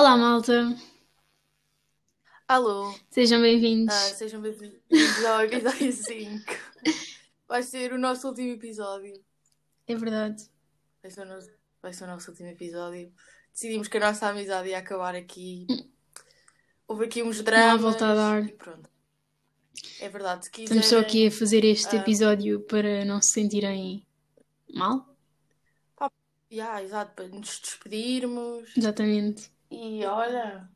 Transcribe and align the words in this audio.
Olá, 0.00 0.16
malta! 0.16 0.76
Alô, 2.46 2.94
Sejam 3.10 3.40
ah, 3.40 3.42
bem-vindos. 3.42 3.94
sejam 4.14 4.40
bem-vindos 4.40 5.24
ao 5.26 5.42
episódio 5.42 5.90
5. 5.92 6.44
Vai 7.48 7.64
ser 7.64 7.92
o 7.92 7.98
nosso 7.98 8.28
último 8.28 8.52
episódio. 8.52 9.20
É 9.88 9.96
verdade. 9.96 10.48
Vai 11.02 11.10
ser 11.10 11.22
o 11.22 11.24
nosso, 11.24 11.50
vai 11.82 11.92
ser 11.92 12.04
o 12.04 12.06
nosso 12.06 12.30
último 12.30 12.48
episódio. 12.48 13.12
Decidimos 13.52 13.88
que 13.88 13.96
a 13.96 14.00
nossa 14.00 14.28
amizade 14.28 14.68
ia 14.68 14.78
acabar 14.78 15.16
aqui. 15.16 15.66
Houve 16.86 17.06
aqui 17.06 17.24
uns 17.24 17.38
Não 17.38 17.44
dramas. 17.44 17.82
volta 17.82 18.06
a 18.06 18.14
dar. 18.14 18.44
E 18.46 18.52
pronto. 18.52 18.88
É 19.98 20.08
verdade, 20.08 20.44
se 20.44 20.62
Estamos 20.62 20.86
só 20.86 21.00
aqui 21.00 21.10
quiserem. 21.10 21.26
a 21.26 21.30
fazer 21.32 21.64
este 21.64 21.96
ah, 21.96 22.00
episódio 22.00 22.60
para 22.60 23.04
não 23.04 23.20
se 23.20 23.32
sentirem 23.32 24.06
mal. 24.72 25.12
yeah, 26.52 26.84
exato, 26.84 27.16
para 27.16 27.26
nos 27.26 27.58
despedirmos. 27.58 28.76
Exatamente. 28.76 29.57
E 29.70 30.04
olha, 30.04 30.68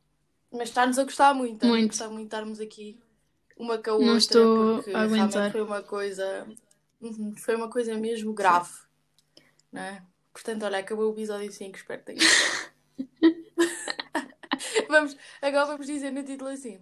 mas 0.53 0.69
está-nos 0.69 0.99
a 0.99 1.05
gostar 1.05 1.35
muito. 1.35 1.65
Muito. 1.67 1.89
gostar 1.89 2.09
muito 2.09 2.25
estarmos 2.25 2.61
aqui 2.61 2.99
uma 3.57 3.79
com 3.79 3.91
a 3.91 3.93
Não 3.99 4.01
outra, 4.01 4.19
estou 4.19 4.77
porque 4.77 4.91
a 4.95 5.01
aguentar. 5.03 5.53
foi 5.53 5.63
uma 5.63 5.83
coisa. 5.83 6.47
Uhum, 7.01 7.35
Foi 7.37 7.57
uma 7.57 7.69
coisa 7.69 7.97
mesmo 7.97 8.33
grave. 8.33 8.71
Não 9.73 9.83
é? 9.83 10.03
Portanto, 10.33 10.63
olha, 10.65 10.79
acabou 10.79 11.09
o 11.11 11.13
episódio 11.13 11.51
5, 11.51 11.77
espero 11.77 12.03
que 12.03 12.15
tenham. 12.15 12.31
vamos, 14.89 15.17
agora 15.41 15.67
vamos 15.67 15.87
dizer 15.87 16.11
no 16.11 16.23
título 16.23 16.51
assim: 16.51 16.81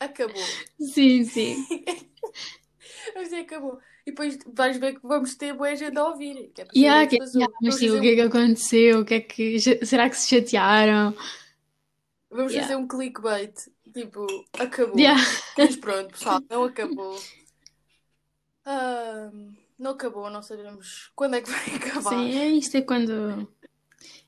Acabou. 0.00 0.42
Sim, 0.80 1.24
sim. 1.24 1.66
Vamos 3.14 3.30
dizer 3.30 3.40
acabou. 3.42 3.78
E 4.06 4.10
depois 4.10 4.38
vais 4.54 4.76
ver 4.76 4.94
que 4.94 5.00
vamos 5.06 5.34
ter 5.34 5.54
boa 5.54 5.74
gente 5.74 5.96
a 5.96 6.08
ouvir. 6.08 6.50
Que 6.54 6.62
é 6.62 6.66
Yeah, 6.76 7.06
que 7.06 7.16
yeah, 7.16 7.54
mas 7.62 7.74
Vamos 7.74 7.76
tipo, 7.78 7.96
o 7.96 8.00
que 8.00 8.08
é 8.08 8.14
que 8.16 8.20
aconteceu? 8.20 9.00
O 9.00 9.04
que 9.04 9.14
é 9.14 9.20
que... 9.20 9.58
Será 9.86 10.10
que 10.10 10.16
se 10.16 10.28
chatearam? 10.28 11.14
Vamos 12.30 12.52
Yeah. 12.52 12.68
fazer 12.68 12.76
um 12.76 12.86
clickbait. 12.86 13.54
Tipo, 13.92 14.26
acabou. 14.58 14.98
Yeah. 14.98 15.20
Mas 15.56 15.76
pronto, 15.76 16.10
pessoal, 16.10 16.40
não 16.50 16.64
acabou. 16.64 17.18
Ah, 18.64 19.30
não 19.78 19.92
acabou, 19.92 20.28
não 20.30 20.42
sabemos 20.42 21.10
quando 21.14 21.36
é 21.36 21.40
que 21.40 21.50
vai 21.50 21.76
acabar. 21.76 22.10
Sim, 22.10 22.38
é 22.38 22.48
isto 22.48 22.76
é 22.76 22.82
quando... 22.82 23.48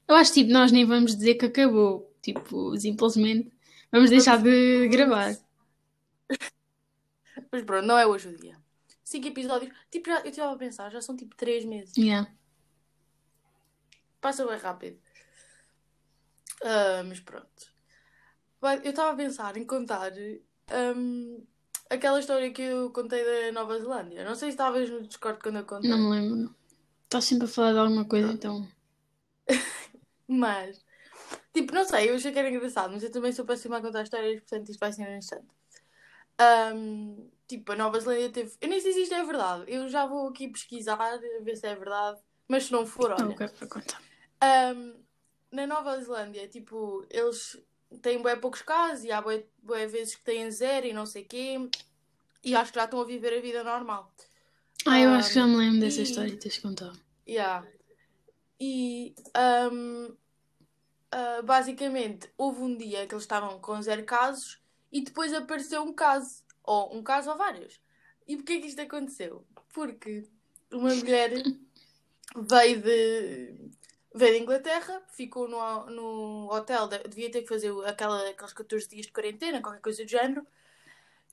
Eu 0.09 0.15
acho 0.17 0.33
tipo, 0.33 0.51
nós 0.51 0.73
nem 0.73 0.85
vamos 0.85 1.15
dizer 1.15 1.35
que 1.35 1.47
acabou. 1.47 2.11
Tipo, 2.23 2.77
simplesmente 2.77 3.53
vamos 3.93 4.11
deixar 4.11 4.43
de 4.43 4.89
gravar. 4.89 5.37
Mas 7.53 7.63
pronto, 7.65 7.87
não 7.87 7.99
é 7.99 8.07
hoje 8.07 8.29
o 8.29 8.37
dia. 8.37 8.57
Cinco 9.05 9.29
episódios. 9.29 9.73
Tipo, 9.91 10.11
já, 10.11 10.21
eu 10.21 10.31
estava 10.31 10.55
a 10.55 10.59
pensar, 10.59 10.91
já 10.91 11.01
são 11.01 11.17
tipo 11.17 11.35
três 11.37 11.65
meses. 11.65 11.97
Yeah. 11.97 12.31
Passa 14.21 14.47
bem 14.47 14.59
rápido. 14.59 14.99
Ah, 16.63 17.03
mas 17.05 17.21
pronto. 17.21 17.70
Eu 18.63 18.91
estava 18.91 19.13
a 19.13 19.17
pensar 19.17 19.57
em 19.57 19.65
contar 19.65 20.13
hum, 20.97 21.43
aquela 21.89 22.21
história 22.21 22.53
que 22.53 22.63
eu 22.63 22.91
contei 22.91 23.25
da 23.25 23.53
Nova 23.53 23.79
Zelândia. 23.79 24.25
Não 24.25 24.35
sei 24.35 24.51
se 24.51 24.55
estavas 24.55 24.89
no 24.91 25.03
Discord 25.03 25.41
quando 25.43 25.57
eu 25.57 25.65
contei. 25.65 25.91
Não 25.91 25.99
me 25.99 26.11
lembro. 26.11 26.55
Estás 27.05 27.25
sempre 27.25 27.47
a 27.47 27.49
falar 27.49 27.73
de 27.73 27.79
alguma 27.79 28.05
coisa, 28.05 28.33
então... 28.33 28.69
Mas, 30.29 30.85
tipo, 31.53 31.75
não 31.75 31.85
sei, 31.85 32.09
eu 32.09 32.15
achei 32.15 32.31
que 32.31 32.39
era 32.39 32.49
engraçado, 32.49 32.93
mas 32.93 33.03
eu 33.03 33.11
também 33.11 33.33
sou 33.33 33.45
péssima 33.45 33.79
a 33.79 33.81
contar 33.81 34.05
histórias, 34.05 34.41
portanto 34.43 34.69
isto 34.69 34.79
vai 34.79 34.93
ser 34.93 35.09
um 35.09 35.17
instante. 35.17 35.49
Ahm, 36.39 37.29
tipo, 37.49 37.73
a 37.73 37.77
Nova 37.77 37.99
Zelândia 37.99 38.31
teve. 38.31 38.53
Eu 38.61 38.69
nem 38.69 38.81
sei 38.81 38.93
se 38.93 39.03
isto 39.03 39.15
é 39.15 39.25
verdade, 39.25 39.65
eu 39.67 39.89
já 39.89 40.07
vou 40.07 40.29
aqui 40.29 40.47
pesquisar, 40.47 41.01
a 41.01 41.19
ver 41.19 41.57
se 41.57 41.67
é 41.67 41.75
verdade, 41.75 42.21
mas 42.47 42.67
se 42.67 42.73
não 42.73 42.87
for, 42.87 43.11
Não, 43.11 43.27
olha. 43.27 43.37
quero 43.37 43.53
para 43.55 43.67
contar. 43.67 44.01
Ahm, 44.41 44.95
na 45.51 45.67
Nova 45.67 46.01
Zelândia, 46.01 46.47
tipo, 46.47 47.05
eles 47.11 47.61
têm 48.03 48.23
bem 48.23 48.39
poucos 48.41 48.63
casos 48.63 49.05
e 49.05 49.13
há 49.13 49.21
bué, 49.23 49.45
bué 49.63 49.87
vezes 49.87 50.15
que 50.17 50.25
têm 50.25 50.51
zero 50.51 50.87
e 50.87 50.93
não 50.93 51.07
sei 51.07 51.25
quê, 51.25 51.57
e 52.45 52.55
acho 52.57 52.73
que 52.73 52.79
já 52.79 52.85
estão 52.85 53.01
a 53.01 53.05
viver 53.05 53.37
a 53.39 53.41
vida 53.41 53.65
normal. 53.65 54.13
Ah, 54.87 55.01
eu 55.01 55.11
acho 55.15 55.29
que 55.31 55.35
já 55.37 55.47
me 55.47 55.57
lembro 55.57 55.79
Ahm, 55.79 55.81
dessa 55.81 56.03
e. 56.03 56.03
história, 56.03 56.37
tens 56.37 56.55
de 56.55 56.61
contar. 56.61 56.93
Yeah. 57.27 57.67
E 58.61 59.15
ahm, 59.35 60.17
ah, 61.13 61.43
basicamente 61.43 62.33
houve 62.39 62.61
um 62.63 62.77
dia 62.77 63.07
que 63.07 63.15
eles 63.15 63.25
estavam 63.25 63.61
com 63.61 63.81
zero 63.83 64.05
casos 64.05 64.61
e 64.93 65.03
depois 65.03 65.33
apareceu 65.33 65.83
um 65.83 65.93
caso, 65.93 66.45
ou 66.63 66.97
um 66.97 67.03
caso 67.03 67.31
ou 67.31 67.37
vários. 67.37 67.81
E 68.27 68.37
porquê 68.37 68.61
que 68.61 68.67
isto 68.69 68.81
aconteceu? 68.81 69.47
Porque 69.73 70.29
uma 70.73 70.95
mulher 70.95 71.33
veio 72.37 72.83
de, 72.83 73.71
veio 74.15 74.35
de 74.35 74.43
Inglaterra, 74.43 75.03
ficou 75.09 75.49
no, 75.49 75.87
no 75.87 76.53
hotel, 76.53 76.89
de- 76.89 77.03
devia 77.09 77.31
ter 77.31 77.43
que 77.43 77.49
fazer 77.49 77.73
aquela, 77.87 78.29
aqueles 78.29 78.53
14 78.53 78.89
dias 78.89 79.07
de 79.07 79.13
quarentena, 79.13 79.61
qualquer 79.63 79.81
coisa 79.81 80.05
do 80.05 80.09
género. 80.11 80.47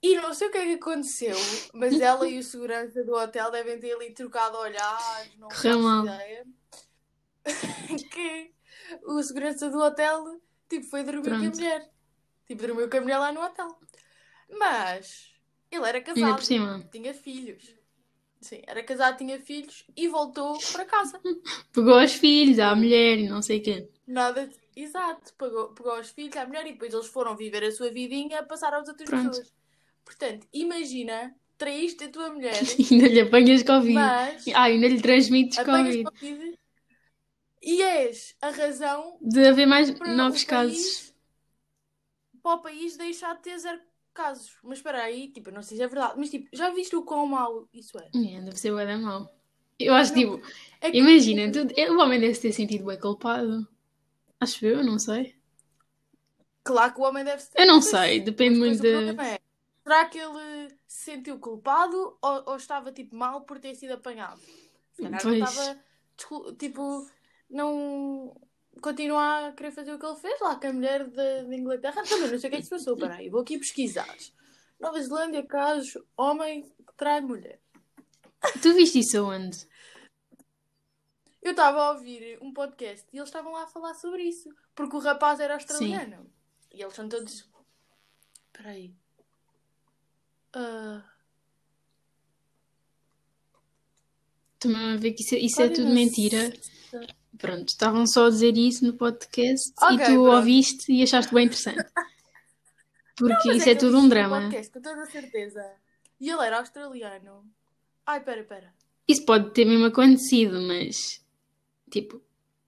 E 0.02 0.16
não 0.18 0.32
sei 0.34 0.48
o 0.48 0.52
que 0.52 0.58
é 0.60 0.64
que 0.66 0.74
aconteceu, 0.76 1.36
mas 1.74 2.00
ela 2.00 2.28
e 2.30 2.38
o 2.38 2.44
segurança 2.44 3.04
do 3.04 3.14
hotel 3.14 3.50
devem 3.50 3.80
ter 3.80 3.94
ali 3.94 4.12
trocado 4.14 4.58
olhares, 4.58 5.36
não 5.38 5.48
Correu 5.48 5.80
mal. 5.80 6.06
ideia. 6.06 6.46
Que 8.12 8.54
o 9.06 9.22
segurança 9.24 9.70
do 9.70 9.80
hotel, 9.80 10.40
tipo, 10.70 10.86
foi 10.86 11.04
dormir 11.04 11.24
com 11.30 11.36
a 11.36 11.40
Pronto. 11.40 11.56
mulher. 11.56 11.90
Tipo, 12.46 12.62
dormiu 12.68 12.90
com 12.90 12.98
a 12.98 13.02
mulher 13.02 13.18
lá 13.18 13.32
no 13.32 13.42
hotel. 13.42 13.80
Mas 14.50 15.34
ele 15.72 15.86
era 15.88 16.02
casado, 16.02 16.42
tinha 16.92 17.14
filhos. 17.14 17.74
Sim, 18.42 18.62
era 18.68 18.84
casado, 18.84 19.18
tinha 19.18 19.40
filhos 19.40 19.86
e 19.96 20.08
voltou 20.08 20.64
para 20.72 20.86
casa. 20.86 21.22
Pegou 21.74 22.00
aos 22.00 22.14
filhos, 22.14 22.60
à 22.60 22.76
mulher 22.76 23.18
e 23.20 23.28
não 23.30 23.42
sei 23.42 23.60
o 23.60 23.64
quê. 23.64 23.90
Nada, 24.08 24.50
exato, 24.76 25.34
pegou, 25.36 25.74
pegou 25.76 26.00
os 26.00 26.10
filhos 26.10 26.36
à 26.38 26.46
mulher 26.48 26.66
e 26.66 26.72
depois 26.74 26.94
eles 26.94 27.08
foram 27.08 27.36
viver 27.36 27.64
a 27.64 27.72
sua 27.72 27.92
vidinha 27.92 28.40
a 28.40 28.44
passar 28.46 28.74
às 28.74 28.88
outras 28.88 29.10
Pronto. 29.10 29.12
pessoas. 29.12 29.54
Portanto, 30.06 30.48
imagina, 30.54 31.36
traíste 31.58 32.06
a 32.06 32.12
tua 32.12 32.30
mulher, 32.32 32.76
Ainda 32.92 33.08
lhe 33.08 33.22
apanhas 33.22 33.64
Covid. 33.64 34.14
mas 34.44 34.44
Ah, 34.54 34.64
ainda 34.64 34.88
lhe 34.88 35.02
transmites 35.02 35.60
Covid. 35.60 36.12
Covid 36.20 36.58
e 37.62 37.82
és 37.84 38.36
a 38.42 38.50
razão 38.50 39.22
De 39.22 39.46
haver 39.48 39.68
mais 39.68 39.94
novos 40.08 40.44
o 40.44 40.44
casos. 40.44 40.88
país, 40.88 41.14
para 42.42 42.56
o 42.58 42.62
país 42.62 42.98
deixar 42.98 43.36
de 43.36 43.42
ter 43.44 43.58
zero 43.60 43.82
casos. 44.18 44.58
Mas 44.64 44.80
espera 44.80 45.04
aí, 45.04 45.30
tipo, 45.32 45.50
eu 45.50 45.54
não 45.54 45.62
sei 45.64 45.78
se 45.78 45.84
é 45.84 45.88
verdade, 45.88 46.16
mas 46.18 46.30
tipo, 46.30 46.48
já 46.54 46.70
viste 46.72 46.96
o 46.96 47.04
quão 47.04 47.26
mau 47.28 47.68
isso 47.74 47.98
é? 48.00 48.10
É, 48.16 48.42
deve 48.42 48.58
ser 48.58 48.72
bué 48.72 48.96
mau. 48.98 49.22
Eu 49.80 49.94
acho, 49.94 50.14
Não, 50.14 50.20
tipo, 50.20 50.42
é 50.82 50.92
que 50.92 50.98
imagina, 50.98 51.52
tu, 51.52 51.60
o 51.94 52.00
homem 52.02 52.20
deve 52.20 52.40
ter 52.40 52.52
sentido 52.52 52.86
bem 52.86 53.00
culpado. 53.00 53.68
Acho 54.40 54.66
eu, 54.66 54.84
não 54.84 55.00
sei. 55.00 55.36
claro 56.64 56.94
que 56.94 57.00
o 57.02 57.04
homem 57.04 57.24
deve 57.24 57.42
ser. 57.42 57.60
Eu 57.62 57.68
não 57.68 57.82
sei, 57.82 58.20
depende 58.20 58.58
muito 58.60 58.82
de... 58.82 58.88
é, 59.18 59.40
será 59.84 60.06
que 60.10 60.18
ele 60.18 60.70
se 60.88 61.06
sentiu 61.06 61.40
culpado 61.40 62.18
ou, 62.22 62.44
ou 62.48 62.56
estava 62.58 62.92
tipo 62.92 63.16
mal 63.16 63.42
por 63.42 63.60
ter 63.60 63.76
sido 63.76 63.94
apanhado? 63.94 64.40
Se 64.94 65.02
calhar 65.02 65.22
Pois, 65.22 65.36
estava, 65.40 65.80
tipo, 66.58 67.10
não 67.50 68.36
continua 68.82 69.48
a 69.48 69.52
querer 69.54 69.72
fazer 69.72 69.94
o 69.94 70.00
que 70.00 70.06
ele 70.06 70.16
fez 70.16 70.40
lá 70.42 70.56
com 70.56 70.68
a 70.68 70.74
mulher 70.74 71.08
de, 71.08 71.44
de 71.46 71.56
Inglaterra. 71.56 72.04
Também 72.08 72.32
não 72.32 72.40
sei 72.40 72.48
o 72.48 72.52
que 72.52 72.56
é 72.56 72.60
que 72.60 72.64
se 72.64 72.70
passou. 72.70 72.96
Peraí, 72.98 73.30
vou 73.30 73.42
aqui 73.42 73.58
pesquisar. 73.58 74.16
Nova 74.80 75.02
Zelândia, 75.02 75.44
casos, 75.46 75.98
homem 76.16 76.64
que 76.64 76.94
trai 76.96 77.22
mulher. 77.22 77.60
tu 78.62 78.74
viste 78.74 79.00
isso 79.00 79.18
aonde? 79.20 79.68
Eu 81.42 81.52
estava 81.52 81.82
a 81.82 81.92
ouvir 81.92 82.38
um 82.42 82.54
podcast 82.54 83.08
e 83.14 83.18
eles 83.18 83.30
estavam 83.30 83.54
lá 83.54 83.64
a 83.64 83.68
falar 83.68 83.94
sobre 83.94 84.24
isso. 84.24 84.50
Porque 84.76 84.96
o 84.96 85.00
rapaz 85.00 85.40
era 85.40 85.58
Sim. 85.60 85.66
australiano. 85.72 86.30
E 86.74 86.82
eles 86.82 86.94
são 86.94 87.08
todos. 87.08 87.50
Peraí. 88.52 88.94
Ah, 90.54 91.04
Também 94.60 94.94
a 94.94 94.98
ver 94.98 95.14
que 95.14 95.22
isso, 95.24 95.36
é- 95.36 95.40
isso 95.40 95.62
é 95.62 95.70
tudo 95.70 95.90
mentira. 95.90 96.52
sei. 96.90 97.08
Pronto, 97.38 97.70
estavam 97.70 98.06
só 98.08 98.26
a 98.28 98.30
dizer 98.30 98.58
isso 98.58 98.86
no 98.86 98.94
podcast 98.94 99.70
e 99.70 99.86
Ok, 99.86 99.98
tu 99.98 100.04
pronto. 100.06 100.32
ouviste 100.36 100.92
e 100.92 101.04
achaste 101.04 101.34
bem 101.34 101.46
interessante. 101.46 101.78
Porque 103.16 103.34
Não, 103.34 103.46
mas 103.48 103.58
isso 103.58 103.70
é 103.70 103.72
é 103.72 103.76
tudo 103.76 103.98
um 104.00 104.08
drama. 104.10 104.42
podcast, 104.42 104.72
com 104.72 104.82
toda 104.82 105.02
a 105.02 105.06
certeza. 105.08 105.64
E 106.20 106.30
ele 106.30 106.42
era 106.46 106.60
australiano. 106.60 107.44
Ai, 108.06 108.24
pera, 108.24 108.44
pera. 108.44 108.74
Isso 109.08 109.26
pode 109.26 109.52
ter 109.54 109.66
mesmo 109.66 109.86
acontecido, 109.86 110.62
mas 110.62 111.24
tipo, 111.90 112.22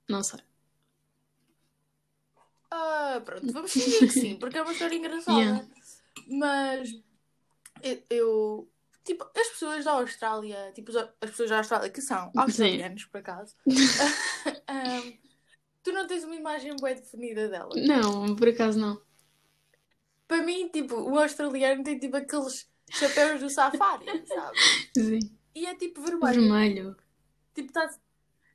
não 0.08 0.24
sei. 0.24 0.40
Ah, 2.72 3.22
pronto, 3.26 3.52
vamos 3.52 3.72
fingir 3.72 4.00
que 4.00 4.10
sim, 4.10 4.36
porque 4.38 4.58
é 4.58 4.62
uma 4.62 4.72
história 4.72 4.96
engraçada. 4.98 5.40
Yeah. 5.40 5.66
Mas 6.28 6.90
eu, 7.82 8.04
eu- 8.10 8.72
tipo, 9.10 9.28
as 9.36 9.48
pessoas 9.48 9.84
da 9.84 9.94
Austrália, 9.94 10.72
tipo, 10.74 10.92
as 10.96 11.30
pessoas 11.32 11.50
da 11.50 11.58
Austrália 11.58 11.90
que 11.90 12.02
são 12.02 12.32
australianos, 12.38 13.06
por 13.06 13.18
acaso, 13.18 13.56
ahm, 14.68 15.18
tu 15.82 15.92
não 15.92 16.06
tens 16.06 16.24
uma 16.24 16.36
imagem 16.36 16.76
bem 16.80 16.96
definida 16.96 17.48
dela. 17.50 17.72
Não, 17.76 18.36
por 18.36 18.48
acaso 18.48 18.80
não. 18.80 19.02
Para 20.28 20.44
mim, 20.44 20.70
tipo, 20.70 20.96
o 20.96 21.18
australiano 21.18 21.84
tem 21.84 21.98
tipo 21.98 22.16
aqueles 22.18 22.70
chapéus 22.92 23.42
do 23.42 23.50
safari, 23.50 24.06
sabe? 24.28 24.58
Sim. 24.96 25.20
E 25.56 25.66
é 25.66 25.74
tipo 25.74 26.02
vermelho. 26.02 26.42
Vermelho. 26.42 26.98
Tipo, 27.56 27.74
tá... 27.74 27.90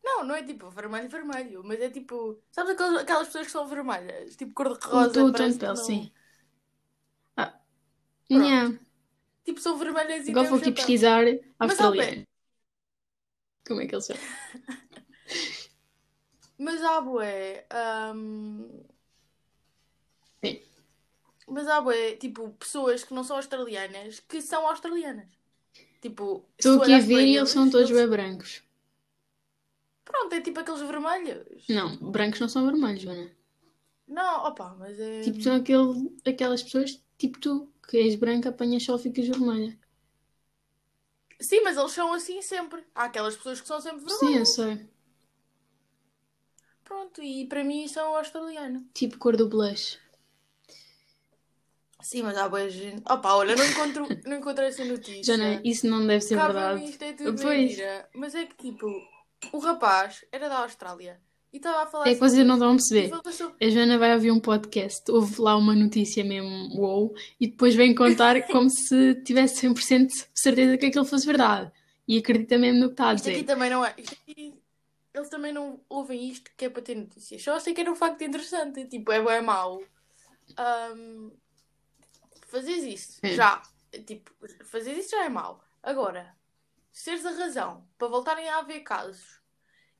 Não, 0.05 0.23
não 0.23 0.37
é 0.37 0.43
tipo 0.45 0.71
vermelho, 0.71 1.09
vermelho, 1.09 1.62
mas 1.65 1.81
é 1.81 1.91
tipo. 1.91 2.39
Sabes 2.53 2.73
aquelas, 2.73 3.03
aquelas 3.03 3.27
pessoas 3.27 3.47
que 3.47 3.53
são 3.53 3.67
vermelhas? 3.67 4.37
Tipo 4.37 4.53
cor 4.53 4.79
de 4.79 4.87
O 4.87 4.91
rosa, 4.91 5.12
tom 5.12 5.33
parece 5.33 5.55
de 5.55 5.67
pele, 5.67 5.77
sim. 5.77 6.12
Ah. 7.37 7.59
Pronto. 8.29 8.45
Yeah. 8.45 8.79
Tipo, 9.44 9.61
são 9.61 9.76
vermelhas 9.76 10.26
e 10.26 10.31
Agora 10.31 10.49
vou 10.49 10.58
um 10.58 10.61
aqui 10.61 10.73
pesquisar 10.73 11.25
australiano. 11.58 12.26
Como 13.67 13.81
é 13.81 13.87
que 13.87 13.94
eles 13.94 14.06
são? 14.06 14.17
Mas 16.58 16.82
há 16.82 17.00
bué. 17.00 17.67
Sim. 20.44 20.61
Mas 21.49 21.67
há 21.69 21.81
bué, 21.81 22.17
tipo, 22.17 22.50
pessoas 22.50 23.05
que 23.05 23.12
não 23.14 23.25
são 23.25 23.37
australianas 23.37 24.20
que 24.20 24.41
são 24.41 24.67
australianas. 24.67 25.29
Tipo, 26.00 26.44
Estou 26.58 26.79
tu 26.79 26.82
aqui 26.82 26.93
a 26.94 26.99
ver 27.00 27.26
e 27.26 27.37
eles 27.37 27.50
são 27.50 27.70
todos 27.70 27.91
eles- 27.91 28.02
bem 28.02 28.08
brancos. 28.08 28.62
Pronto, 30.05 30.32
é 30.35 30.41
tipo 30.41 30.61
aqueles 30.61 30.81
vermelhos. 30.82 31.64
Não, 31.69 31.96
brancos 32.11 32.41
não 32.41 32.49
são 32.49 32.67
vermelhos, 32.67 33.02
Joana. 33.02 33.31
Não, 34.06 34.44
opa, 34.44 34.76
mas 34.79 35.00
é. 35.00 35.23
Tipo, 35.23 35.41
são 35.43 35.56
aquele, 35.56 36.14
aquelas 36.26 36.62
pessoas, 36.62 37.02
tipo 37.17 37.41
tu, 37.41 37.73
que 37.88 37.96
és 37.98 38.14
branca, 38.16 38.48
apanhas 38.50 38.82
sol, 38.84 38.98
ficas 38.98 39.26
vermelha. 39.28 39.78
Sim, 41.40 41.60
mas 41.62 41.76
eles 41.76 41.92
são 41.92 42.12
assim 42.12 42.42
sempre. 42.42 42.84
Há 42.94 43.04
aquelas 43.04 43.36
pessoas 43.36 43.60
que 43.60 43.66
são 43.69 43.81
sempre 43.81 44.00
Sim, 44.06 44.36
eu 44.38 44.46
vermelhas. 44.46 44.46
sei. 44.46 44.88
Pronto, 46.84 47.20
e 47.22 47.46
para 47.48 47.64
mim 47.64 47.86
são 47.88 48.16
australiano. 48.16 48.88
Tipo 48.94 49.19
cor 49.19 49.36
do 49.36 49.46
blush. 49.48 49.98
Sim, 52.02 52.22
mas 52.22 52.36
há 52.36 52.48
boa 52.48 52.69
gente. 52.69 53.02
Opa, 53.10 53.34
olha, 53.34 53.56
não 53.56 53.64
encontro, 53.64 54.16
não 54.25 54.36
encontrei 54.38 54.69
essa 54.69 54.84
notícia. 54.84 55.34
Joana, 55.36 55.60
isso 55.64 55.86
não 55.88 56.06
deve 56.06 56.20
ser 56.20 56.36
para 56.36 56.52
verdade. 56.54 56.84
isto 56.84 57.02
é 57.02 57.12
tudo 57.12 57.36
Pois. 57.40 57.70
mentira. 57.72 58.08
Mas 58.14 58.34
é 58.34 58.46
que 58.46 58.56
tipo, 58.56 58.86
o 59.52 59.58
rapaz 59.58 60.25
era 60.32 60.48
da 60.48 60.58
Austrália 60.58 61.20
e 61.55 61.59
estava 61.59 61.85
a 61.85 61.87
falar 61.87 62.05
É 62.06 62.11
que 62.11 62.15
sobre 62.17 62.31
vocês 62.31 62.47
não 62.47 62.55
estão 62.56 62.69
a 62.73 62.75
perceber. 62.75 63.33
sobre- 63.33 63.67
A 63.67 63.71
Joana 63.71 63.97
vai 63.99 64.12
ouvir 64.12 64.31
um 64.33 64.41
podcast, 64.41 65.09
ouve 65.11 65.41
lá 65.41 65.56
uma 65.56 65.75
notícia 65.75 66.25
mesmo, 66.25 66.77
wow, 66.77 67.15
e 67.41 67.47
depois 67.47 67.75
vem 67.77 67.95
contar 67.95 68.43
como 68.49 68.69
se 68.69 69.15
tivesse 69.23 69.67
100% 69.67 70.11
certeza 70.35 70.77
que 70.77 70.87
aquilo 70.87 71.05
fosse 71.05 71.25
verdade. 71.25 71.71
E 72.06 72.19
acredita 72.19 72.59
mesmo 72.59 72.81
no 72.81 72.87
que 72.89 72.95
está 72.95 73.09
a 73.11 73.15
Isto 73.15 73.29
aqui 73.29 73.35
dizer. 73.41 73.47
também 73.47 73.71
não 73.71 73.87
é. 73.87 73.95
Isto 73.97 74.12
aqui, 74.15 74.55
eles 75.15 75.29
também 75.31 75.53
não 75.53 75.81
ouvem 75.89 76.29
isto 76.29 76.51
que 76.56 76.65
é 76.67 76.69
para 76.69 76.83
ter 76.83 76.97
notícias. 76.97 77.41
Só 77.43 77.59
sei 77.61 77.73
que 77.73 77.81
era 77.81 77.91
um 77.91 77.95
facto 77.97 78.21
interessante. 78.23 78.85
Tipo, 78.87 79.11
é 79.12 79.23
bem 79.25 79.41
mau. 79.41 79.81
Ahm, 80.59 81.31
fazes 82.49 82.85
isso. 82.85 83.19
É. 83.23 83.33
Já. 83.35 83.62
Tipo, 84.06 84.31
fazes 84.65 84.99
isso 84.99 85.11
já 85.12 85.25
é 85.25 85.29
mau. 85.29 85.62
Agora, 85.83 86.35
seres 86.93 87.25
a 87.25 87.31
razão 87.31 87.87
para 87.97 88.09
voltarem 88.09 88.49
a 88.49 88.59
haver 88.59 88.81
casos 88.81 89.41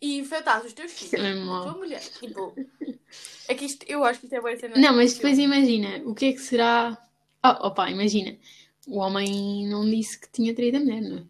e 0.05 0.21
os 0.23 0.29
teus 0.73 0.93
filhos, 0.93 1.03
Isso 1.13 1.17
é 1.17 1.23
mesmo 1.23 1.63
tua 1.63 1.73
mulher. 1.75 2.01
Tipo, 2.01 2.55
é 3.49 3.55
que 3.55 3.65
isto, 3.65 3.85
eu 3.89 4.05
acho 4.05 4.21
que 4.21 4.27
isto 4.27 4.35
é 4.35 4.41
bem 4.43 4.59
cena. 4.59 4.77
Não, 4.77 4.95
mas 4.95 5.15
depois 5.15 5.39
imagina, 5.39 6.03
o 6.05 6.15
que 6.15 6.27
é 6.27 6.33
que 6.33 6.39
será. 6.41 6.97
Oh, 7.45 7.67
opa, 7.69 7.91
imagina, 7.91 8.39
o 8.87 8.99
homem 8.99 9.67
não 9.69 9.89
disse 9.89 10.19
que 10.21 10.31
tinha 10.31 10.55
traído 10.55 10.79
a 10.79 10.81
mulher, 10.81 11.01
não 11.03 11.19
é? 11.19 11.25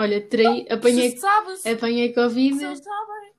Olha, 0.00 0.20
traí, 0.28 0.66
apanhei, 0.70 1.10
Se 1.10 1.18
sabe, 1.18 1.56
se, 1.56 1.68
apanhei 1.68 2.12
Covid. 2.12 2.56
se 2.56 2.64
eles 2.64 2.78
sabem. 2.78 3.32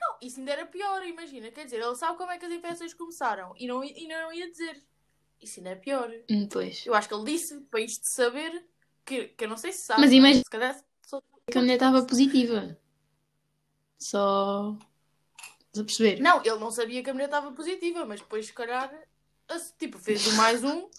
Não, 0.00 0.16
isso 0.22 0.38
ainda 0.40 0.52
era 0.52 0.66
pior, 0.66 1.04
imagina. 1.06 1.50
Quer 1.50 1.64
dizer, 1.64 1.80
ele 1.80 1.96
sabe 1.96 2.18
como 2.18 2.30
é 2.30 2.38
que 2.38 2.44
as 2.46 2.52
infecções 2.52 2.94
começaram 2.94 3.54
e 3.56 3.66
não, 3.66 3.82
e 3.82 4.06
não 4.06 4.32
ia 4.32 4.50
dizer. 4.50 4.82
Isso 5.40 5.60
ainda 5.60 5.70
é 5.70 5.74
pior. 5.76 6.10
Hum, 6.30 6.48
Pois. 6.50 6.84
Eu 6.84 6.94
acho 6.94 7.08
que 7.08 7.14
ele 7.14 7.24
disse 7.24 7.60
para 7.70 7.80
isto 7.80 8.04
saber 8.06 8.64
que, 9.06 9.28
que 9.28 9.44
eu 9.44 9.48
não 9.48 9.56
sei 9.56 9.72
se 9.72 9.86
sabe. 9.86 10.00
Mas 10.02 10.12
imagina- 10.12 10.44
Se 10.44 10.50
calhar. 10.50 10.84
Que 11.50 11.58
a 11.58 11.60
mulher 11.60 11.74
estava 11.74 12.02
positiva. 12.04 12.76
Só. 13.98 14.76
Estás 15.66 15.80
a 15.80 15.84
perceber? 15.84 16.20
Não, 16.20 16.38
ele 16.40 16.58
não 16.58 16.70
sabia 16.70 17.02
que 17.02 17.10
a 17.10 17.12
mulher 17.12 17.26
estava 17.26 17.52
positiva, 17.52 18.04
mas 18.04 18.20
depois, 18.20 18.46
se 18.46 18.52
calhar, 18.52 18.92
tipo, 19.78 19.98
fez 19.98 20.26
o 20.26 20.32
mais 20.36 20.62
um. 20.64 20.88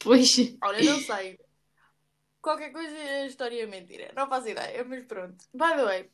Pois. 0.00 0.28
Olha, 0.62 0.84
não 0.84 1.00
sei. 1.00 1.40
Qualquer 2.42 2.72
coisa 2.72 2.94
a 2.94 3.26
história 3.26 3.62
é 3.62 3.66
mentira. 3.66 4.12
Não 4.14 4.28
faço 4.28 4.48
ideia, 4.48 4.84
mas 4.84 5.02
pronto. 5.04 5.42
By 5.54 5.76
the 5.76 5.84
way, 5.84 6.10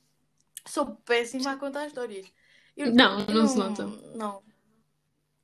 sou 0.64 0.94
péssima 1.04 1.52
a 1.52 1.56
contar 1.56 1.86
histórias. 1.88 2.26
Eu- 2.76 2.94
Não, 2.94 3.18
eu 3.18 3.34
não 3.34 3.48
se 3.48 3.58
nota. 3.58 3.84
Não. 3.84 4.14
Não, 4.14 4.42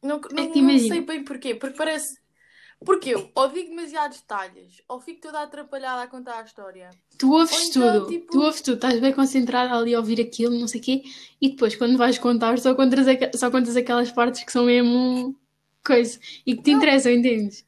não, 0.01 0.21
que 0.21 0.33
não 0.33 0.55
imagina. 0.55 0.95
sei 0.95 1.01
bem 1.05 1.25
porquê. 1.25 1.57
Porque 1.57 1.77
parece. 1.77 2.21
Porque 2.85 3.11
eu 3.11 3.31
ou 3.35 3.49
digo 3.49 3.71
demasiados 3.71 4.21
detalhes, 4.21 4.83
ou 4.89 5.01
fico 5.01 5.21
toda 5.21 5.41
atrapalhada 5.43 6.03
a 6.03 6.07
contar 6.07 6.41
a 6.41 6.45
história. 6.45 6.91
Tu 7.19 7.31
ouves 7.33 7.53
Ou 7.55 7.61
então, 7.63 7.93
tudo, 8.01 8.07
tipo- 8.09 8.33
tu 8.33 8.41
ouves 8.43 8.61
tudo, 8.61 8.75
estás 8.75 9.01
bem 9.01 9.13
concentrada 9.13 9.75
ali 9.75 9.95
a 9.95 9.99
ouvir 9.99 10.21
aquilo, 10.21 10.59
não 10.59 10.67
sei 10.69 10.81
o 10.81 10.85
quê, 10.85 11.03
e 11.41 11.51
depois, 11.51 11.77
quando 11.77 11.97
vais 11.97 12.19
contar, 12.19 12.59
só 12.59 12.75
contas, 12.75 13.07
aque- 13.09 13.37
só 13.37 13.51
contas 13.51 13.77
aquelas 13.77 14.11
partes 14.11 14.43
que 14.45 14.53
são 14.53 14.65
mesmo 14.65 15.35
coisa 15.85 16.19
e 16.45 16.57
que 16.57 16.63
te 16.63 16.71
Não. 16.73 16.79
interessam, 16.79 17.13
entendes? 17.13 17.65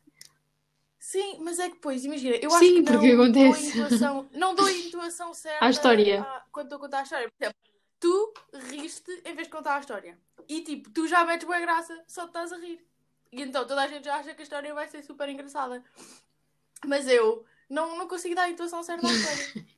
Sim, 0.99 1.39
mas 1.41 1.59
é 1.59 1.69
que 1.69 1.75
depois, 1.77 2.05
imagina, 2.05 2.37
eu 2.37 2.51
Sim, 2.51 2.57
acho 2.57 2.75
que 2.75 2.83
porque 2.83 3.13
não 3.15 3.31
dou 3.31 3.53
a 3.53 3.59
acontece. 3.59 3.67
intuação, 3.69 4.29
não 4.33 4.55
dou 4.55 4.67
a 4.67 4.73
intuação 4.73 5.33
certa 5.35 5.65
À 5.65 5.71
história. 5.71 6.21
a- 6.23 6.43
quando 6.51 6.67
estou 6.67 6.79
a 6.79 6.81
contar 6.81 6.99
a 7.01 7.03
história. 7.05 7.29
Por 7.31 7.45
exemplo, 7.45 7.59
tu 8.01 8.35
riste 8.71 9.11
em 9.25 9.35
vez 9.35 9.47
de 9.47 9.53
contar 9.53 9.77
a 9.77 9.81
história. 9.81 10.19
E 10.49 10.63
tipo, 10.63 10.91
tu 10.91 11.07
já 11.07 11.25
metes 11.25 11.47
boa 11.47 11.61
graça, 11.61 11.97
só 12.09 12.23
te 12.25 12.29
estás 12.29 12.53
a 12.53 12.57
rir. 12.59 12.85
E 13.33 13.43
então 13.43 13.67
toda 13.67 13.83
a 13.83 13.89
gente 13.89 14.09
acha 14.09 14.35
que 14.35 14.41
a 14.41 14.45
história 14.45 14.75
vai 14.75 14.89
ser 14.89 15.03
super 15.03 15.29
engraçada. 15.29 15.83
Mas 16.85 17.09
eu 17.09 17.45
não, 17.69 17.99
não 17.99 18.09
consigo 18.09 18.35
dar 18.35 18.43
a 18.43 18.51
intuação 18.51 18.83
certa 18.83 19.07
à 19.07 19.11
história. 19.11 19.67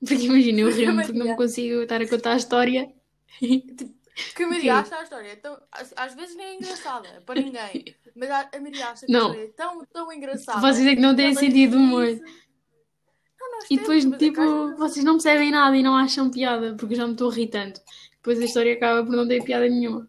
Porque 0.00 0.26
imagina, 0.26 0.60
eu 0.60 0.70
rio-me 0.70 1.04
porque 1.04 1.18
não 1.18 1.34
consigo 1.34 1.82
estar 1.82 2.00
a 2.00 2.08
contar 2.08 2.32
a 2.34 2.36
história. 2.36 2.92
Porque 4.26 4.42
a 4.42 4.46
O 4.46 4.50
quê? 4.50 4.54
Maria 4.56 4.76
acha 4.76 4.96
a 4.96 5.02
história 5.02 5.36
tão, 5.36 5.60
às, 5.96 6.14
vezes 6.14 6.36
nem 6.36 6.46
é 6.46 6.54
engraçada 6.56 7.22
para 7.24 7.40
ninguém. 7.40 7.96
Mas 8.16 8.30
a, 8.30 8.50
a 8.52 8.60
Maria 8.60 8.88
acha 8.88 9.06
que 9.06 9.12
Não. 9.12 9.26
a 9.26 9.30
história 9.30 9.44
é 9.44 9.52
tão, 9.52 9.84
tão 9.86 10.12
engraçada. 10.12 10.60
Vocês 10.60 10.86
é 10.86 10.94
que 10.96 11.00
não 11.00 11.14
têm 11.14 11.34
sentido 11.34 11.70
de 11.70 11.76
humor. 11.76 12.06
Não, 12.06 13.58
E 13.70 13.76
depois, 13.76 14.04
temos, 14.04 14.16
é 14.16 14.18
que 14.18 14.30
tipo, 14.30 14.76
vocês 14.76 15.04
não 15.04 15.14
percebem 15.14 15.50
nada 15.50 15.76
e 15.76 15.82
não 15.82 15.96
acham 15.96 16.30
piada, 16.30 16.74
porque 16.76 16.94
já 16.96 17.06
me 17.06 17.12
estou 17.12 17.30
a 17.30 17.34
rir 17.34 17.48
tanto. 17.48 17.80
Depois 18.16 18.40
a 18.40 18.44
história 18.44 18.74
acaba 18.74 19.04
por 19.04 19.14
não 19.14 19.26
ter 19.26 19.42
piada 19.44 19.68
nenhuma. 19.68 20.08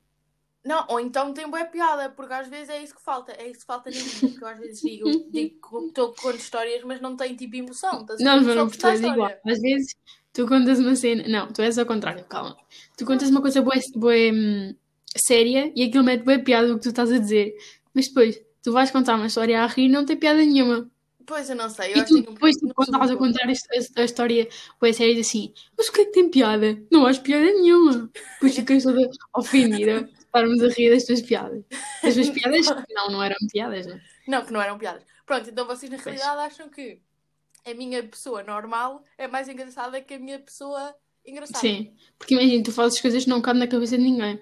Não, 0.69 0.85
ou 0.87 0.99
então 0.99 1.33
tem 1.33 1.49
boa 1.49 1.65
piada, 1.65 2.11
porque 2.11 2.31
às 2.31 2.47
vezes 2.47 2.69
é 2.69 2.83
isso 2.83 2.93
que 2.93 3.01
falta. 3.01 3.31
É 3.31 3.49
isso 3.49 3.61
que 3.61 3.65
falta 3.65 3.89
vida. 3.89 4.03
Porque 4.19 4.43
eu 4.43 4.47
às 4.47 4.59
vezes 4.59 4.79
digo, 4.79 5.09
digo 5.33 5.55
que 5.67 5.85
estou 5.87 6.13
com 6.13 6.29
histórias, 6.29 6.83
mas 6.83 7.01
não 7.01 7.15
tenho 7.17 7.35
tipo 7.35 7.55
emoção. 7.55 8.01
Estás 8.01 8.21
a 8.21 8.23
Não, 8.23 8.37
ver? 8.37 8.45
Joana, 8.45 8.61
Só 8.61 8.65
porque 8.67 8.77
tu 8.77 8.87
és 8.87 9.01
igual. 9.01 9.31
Às 9.47 9.59
vezes 9.59 9.95
tu 10.31 10.47
contas 10.47 10.77
uma 10.77 10.95
cena. 10.95 11.27
Não, 11.27 11.47
tu 11.51 11.63
és 11.63 11.75
ao 11.79 11.87
contrário, 11.87 12.23
calma. 12.25 12.55
Tu 12.95 13.03
contas 13.03 13.31
uma 13.31 13.41
coisa 13.41 13.63
boa, 13.63 13.75
boa 13.95 14.13
hum, 14.13 14.75
séria 15.17 15.73
e 15.75 15.81
aquilo 15.85 16.03
mete 16.03 16.23
boa 16.23 16.37
piada 16.37 16.71
o 16.71 16.75
que 16.75 16.83
tu 16.83 16.89
estás 16.89 17.11
a 17.11 17.17
dizer. 17.17 17.55
Mas 17.91 18.07
depois 18.07 18.39
tu 18.61 18.71
vais 18.71 18.91
contar 18.91 19.15
uma 19.15 19.25
história 19.25 19.63
a 19.63 19.65
rir 19.65 19.85
e 19.85 19.89
não 19.89 20.05
tem 20.05 20.17
piada 20.17 20.37
nenhuma. 20.37 20.87
Pois 21.25 21.49
eu 21.49 21.55
não 21.55 21.69
sei. 21.69 21.93
Eu 21.93 21.97
E 21.97 22.05
tu 22.05 22.13
que 22.23 22.29
depois, 22.31 22.55
não 22.61 22.69
tipo, 22.69 22.83
estás 22.83 23.09
a 23.09 23.15
contar 23.15 23.47
a, 23.47 23.51
a- 23.51 24.01
a 24.01 24.05
história 24.05 24.47
boa 24.79 24.93
séria, 24.93 25.19
assim: 25.19 25.51
Mas 25.75 25.87
o 25.87 25.91
que 25.93 26.01
é 26.01 26.05
que 26.05 26.11
tem 26.11 26.29
piada? 26.29 26.77
Não 26.91 27.07
acho 27.07 27.21
piada 27.23 27.45
nenhuma. 27.45 28.11
Depois 28.33 28.55
ficas 28.55 28.83
toda 28.83 29.09
ofendida 29.35 30.07
estarmos 30.29 30.63
a 30.63 30.67
rir 30.69 30.89
das 30.91 31.03
tuas 31.03 31.21
piadas. 31.21 31.63
As 32.03 32.13
tuas 32.13 32.29
piadas, 32.29 32.65
não, 32.93 33.09
não 33.11 33.23
eram 33.23 33.35
piadas, 33.51 33.85
não. 33.87 33.99
Não, 34.27 34.45
que 34.45 34.53
não 34.53 34.61
eram 34.61 34.77
piadas. 34.77 35.03
Pronto, 35.25 35.49
então 35.49 35.65
vocês 35.65 35.91
na 35.91 35.97
Pois. 35.97 36.15
realidade 36.15 36.53
acham 36.53 36.69
que 36.69 37.01
a 37.65 37.73
minha 37.73 38.01
pessoa 38.03 38.43
normal 38.43 39.03
é 39.17 39.27
mais 39.27 39.47
engraçada 39.49 40.01
que 40.01 40.13
a 40.13 40.19
minha 40.19 40.39
pessoa 40.39 40.95
engraçada. 41.25 41.59
Sim, 41.59 41.93
porque 42.17 42.33
imagina, 42.33 42.63
tu 42.63 42.71
fazes 42.71 42.99
coisas 43.01 43.23
que 43.23 43.29
não 43.29 43.41
cabem 43.41 43.59
na 43.59 43.67
cabeça 43.67 43.97
de 43.97 44.03
ninguém. 44.03 44.41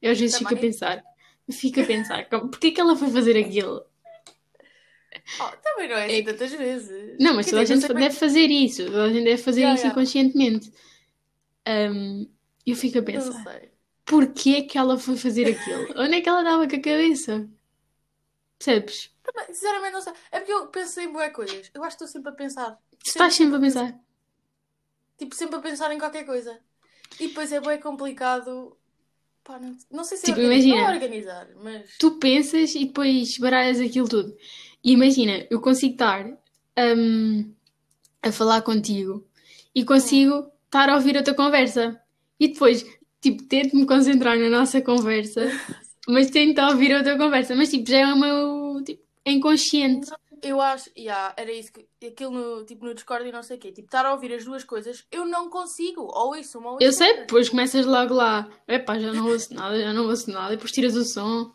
Eu 0.00 0.12
às 0.12 0.18
vezes 0.20 0.36
fico 0.38 0.54
a 0.54 0.56
pensar, 0.56 1.02
fico 1.50 1.80
a 1.80 1.84
pensar, 1.84 2.28
porquê 2.28 2.70
que 2.70 2.80
ela 2.80 2.96
foi 2.96 3.10
fazer 3.10 3.36
aquilo? 3.38 3.84
Oh, 5.40 5.56
também 5.62 5.88
não 5.88 5.96
é 5.96 6.04
assim 6.06 6.14
É- 6.16 6.22
tantas 6.22 6.52
vezes. 6.52 7.16
Não, 7.20 7.34
mas 7.34 7.46
Quer 7.46 7.50
toda 7.52 7.62
a 7.62 7.64
gente 7.64 7.86
sei 7.86 7.94
deve 7.94 8.14
fazer 8.16 8.46
isso, 8.50 8.84
toda 8.86 9.04
a 9.04 9.12
gente 9.12 9.24
deve 9.24 9.42
fazer 9.42 9.60
Yeah, 9.60 9.74
isso 9.76 9.86
yeah. 9.86 10.00
inconscientemente. 10.00 10.72
Ahm, 11.66 12.26
eu 12.66 12.76
fico 12.76 12.98
a 12.98 13.02
pensar, 13.02 13.32
sei. 13.44 13.70
Porquê 14.04 14.62
que 14.62 14.78
ela 14.78 14.98
foi 14.98 15.16
fazer 15.16 15.46
aquilo? 15.48 15.88
Onde 15.96 16.16
é 16.16 16.20
que 16.20 16.28
ela 16.28 16.40
estava 16.42 16.68
com 16.68 16.76
a 16.76 16.80
cabeça? 16.80 17.48
Percebes? 18.58 19.12
Também, 19.22 19.46
sinceramente 19.54 19.92
não 19.92 20.00
sei. 20.02 20.12
É 20.30 20.38
porque 20.40 20.52
eu 20.52 20.66
penso 20.68 21.00
em 21.00 21.12
boas 21.12 21.32
coisas. 21.32 21.70
Eu 21.74 21.82
acho 21.82 21.96
que 21.96 22.04
estou 22.04 22.08
sempre 22.08 22.30
a 22.32 22.34
pensar. 22.34 22.78
Tu 23.02 23.08
estás 23.10 23.34
sempre 23.34 23.56
a 23.56 23.60
pensar. 23.60 24.00
Tipo, 25.18 25.34
sempre 25.34 25.56
a 25.56 25.60
pensar 25.60 25.92
em 25.92 25.98
qualquer 25.98 26.24
coisa. 26.24 26.60
E 27.20 27.28
depois 27.28 27.52
é 27.52 27.60
bem 27.60 27.80
complicado. 27.80 28.76
Pá, 29.44 29.58
não, 29.58 29.76
não 29.90 30.04
sei 30.04 30.18
se 30.18 30.26
Tipo, 30.26 30.40
é 30.40 30.44
imagina. 30.44 30.76
é 30.76 30.94
organizar, 30.94 31.48
mas. 31.56 31.90
Tu 31.98 32.18
pensas 32.18 32.74
e 32.74 32.86
depois 32.86 33.38
baralhas 33.38 33.80
aquilo 33.80 34.08
tudo. 34.08 34.36
E 34.82 34.92
imagina, 34.92 35.46
eu 35.50 35.60
consigo 35.60 35.94
estar 35.94 36.26
hum, 36.78 37.54
a 38.22 38.32
falar 38.32 38.62
contigo 38.62 39.26
e 39.74 39.84
consigo 39.84 40.50
estar 40.66 40.88
a 40.88 40.94
ouvir 40.96 41.16
a 41.18 41.22
tua 41.22 41.34
conversa. 41.34 42.00
E 42.40 42.48
depois, 42.48 42.84
tipo, 43.24 43.42
tento-me 43.44 43.86
concentrar 43.86 44.38
na 44.38 44.48
nossa 44.48 44.80
conversa, 44.80 45.42
mas 46.06 46.30
tento 46.30 46.60
ouvir 46.60 46.94
a 46.94 47.02
tua 47.02 47.16
conversa. 47.18 47.54
Mas, 47.56 47.70
tipo, 47.70 47.88
já 47.90 47.98
é 47.98 48.06
o 48.06 48.16
meu, 48.18 48.82
tipo, 48.84 49.02
inconsciente. 49.26 50.10
Eu 50.42 50.60
acho, 50.60 50.90
yeah, 50.96 51.32
era 51.38 51.50
isso 51.50 51.72
que 51.72 52.06
aquilo 52.06 52.30
no, 52.32 52.64
tipo, 52.66 52.84
no 52.84 52.92
Discord 52.94 53.26
e 53.26 53.32
não 53.32 53.42
sei 53.42 53.56
o 53.56 53.60
quê, 53.60 53.72
tipo, 53.72 53.86
estar 53.88 54.04
a 54.04 54.12
ouvir 54.12 54.32
as 54.34 54.44
duas 54.44 54.62
coisas, 54.62 55.04
eu 55.10 55.24
não 55.24 55.48
consigo. 55.48 56.02
Ou 56.02 56.36
isso, 56.36 56.58
uma 56.58 56.72
ou 56.72 56.78
Eu 56.80 56.90
isso 56.90 56.98
sei, 56.98 57.08
outra. 57.08 57.22
depois 57.24 57.48
começas 57.48 57.86
logo 57.86 58.12
lá. 58.12 58.48
Epá, 58.68 58.98
já 58.98 59.10
não 59.12 59.26
ouço 59.26 59.54
nada, 59.54 59.80
já 59.80 59.92
não 59.94 60.06
ouço 60.06 60.30
nada. 60.30 60.52
E 60.52 60.56
depois 60.56 60.70
tiras 60.70 60.94
o 60.96 61.04
som. 61.04 61.50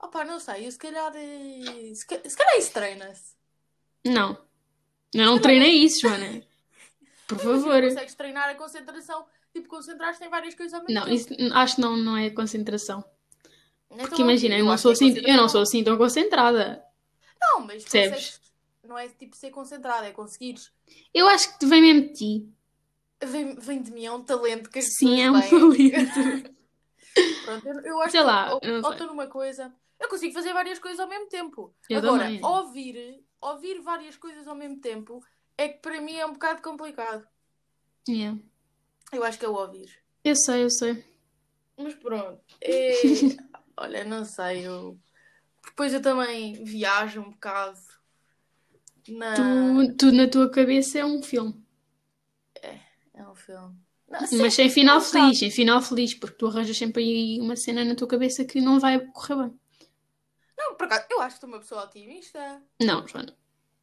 Opa, 0.00 0.24
não 0.24 0.40
sei, 0.40 0.66
eu 0.66 0.72
se 0.72 0.78
calhar. 0.78 1.12
eh, 1.14 1.92
Se, 1.94 2.04
se 2.28 2.36
calhar 2.36 2.58
isso 2.58 2.72
treina-se. 2.72 3.34
Não. 4.04 4.36
Eu 5.14 5.26
não 5.26 5.38
treinei 5.38 5.70
isso, 5.84 6.00
Joana. 6.00 6.42
Por 7.28 7.38
favor. 7.38 7.82
Consegues 7.82 8.14
treinar 8.16 8.48
a 8.48 8.54
concentração, 8.56 9.24
tipo, 9.52 9.68
concentrar-te 9.68 10.24
em 10.24 10.28
várias 10.30 10.54
coisas 10.54 10.74
ao 10.74 10.84
mesmo 10.84 10.94
Não, 10.94 11.02
tempo. 11.02 11.14
isso, 11.14 11.28
acho 11.54 11.76
que 11.76 11.80
não, 11.80 11.96
não 11.96 12.16
é 12.16 12.30
concentração. 12.30 13.04
Então, 13.90 14.08
Porque 14.08 14.22
imagina, 14.22 14.56
eu 14.58 14.64
não, 14.64 14.76
sou 14.78 14.90
é 14.90 14.94
assim, 14.94 15.14
eu 15.18 15.36
não 15.36 15.48
sou 15.48 15.62
assim 15.62 15.84
tão 15.84 15.96
concentrada. 15.96 16.82
Não, 17.40 17.60
mas 17.66 17.82
Percebes? 17.84 18.40
Não 18.82 18.98
é 18.98 19.08
tipo 19.08 19.36
ser 19.36 19.50
concentrado, 19.50 20.04
é 20.06 20.12
conseguires. 20.12 20.72
Eu 21.14 21.28
acho 21.28 21.58
que 21.58 21.66
vem 21.66 21.80
mesmo 21.82 22.02
de 22.08 22.12
ti. 22.12 22.52
Vem, 23.24 23.54
vem 23.54 23.82
de 23.82 23.90
mim, 23.92 24.04
é 24.04 24.12
um 24.12 24.24
talento 24.24 24.68
que 24.68 24.80
as 24.80 24.86
Sim, 24.86 25.20
é 25.22 25.30
um 25.30 25.40
têm. 25.40 25.50
talento. 25.50 26.52
Pronto, 27.42 27.66
eu, 27.66 27.80
eu 27.82 28.00
acho 28.02 28.12
Sei 28.12 28.20
que 28.20 28.26
lá, 28.26 28.52
ou 28.82 28.90
estou 28.90 29.06
numa 29.06 29.26
coisa. 29.26 29.74
Eu 30.00 30.08
consigo 30.08 30.34
fazer 30.34 30.52
várias 30.52 30.78
coisas 30.78 30.98
ao 31.00 31.08
mesmo 31.08 31.28
tempo. 31.28 31.74
Eu 31.88 31.98
Agora, 31.98 32.24
também. 32.24 32.40
ouvir, 32.42 33.24
ouvir 33.40 33.80
várias 33.80 34.16
coisas 34.16 34.46
ao 34.48 34.54
mesmo 34.56 34.80
tempo 34.80 35.24
é 35.56 35.68
que 35.68 35.78
para 35.80 36.00
mim 36.00 36.16
é 36.16 36.26
um 36.26 36.32
bocado 36.32 36.62
complicado. 36.62 37.26
Yeah. 38.08 38.34
Eu 39.12 39.24
acho 39.24 39.38
que 39.38 39.44
é 39.44 39.48
o 39.48 39.54
ouvir. 39.54 39.90
Eu 40.24 40.36
sei, 40.36 40.64
eu 40.64 40.70
sei. 40.70 41.04
Mas 41.76 41.94
pronto. 41.94 42.40
É... 42.60 42.92
Olha, 43.76 44.04
não 44.04 44.24
sei. 44.24 44.66
Eu... 44.66 44.98
Depois 45.64 45.92
eu 45.92 46.02
também 46.02 46.64
viajo 46.64 47.20
um 47.20 47.30
bocado. 47.30 47.78
Na... 49.08 49.34
Tu, 49.34 49.96
tu 49.96 50.12
na 50.12 50.28
tua 50.28 50.50
cabeça 50.50 50.98
é 50.98 51.04
um 51.04 51.22
filme. 51.22 51.62
É 53.14 53.28
um 53.28 53.34
filme. 53.34 53.76
Não, 54.08 54.26
sim, 54.26 54.36
Mas 54.38 54.54
sem 54.54 54.68
final 54.68 55.00
feliz, 55.00 55.38
sem 55.38 55.50
final 55.50 55.80
feliz, 55.80 56.12
porque 56.14 56.36
tu 56.36 56.46
arranjas 56.46 56.76
sempre 56.76 57.02
aí 57.02 57.40
uma 57.40 57.56
cena 57.56 57.84
na 57.84 57.94
tua 57.94 58.08
cabeça 58.08 58.44
que 58.44 58.60
não 58.60 58.78
vai 58.78 59.00
correr 59.06 59.36
bem. 59.36 59.60
Não, 60.58 60.74
por 60.74 60.84
acaso, 60.84 61.06
eu 61.10 61.20
acho 61.20 61.36
que 61.36 61.40
sou 61.40 61.48
uma 61.48 61.58
pessoa 61.58 61.84
otimista. 61.84 62.62
Não, 62.80 63.06
Joana. 63.06 63.34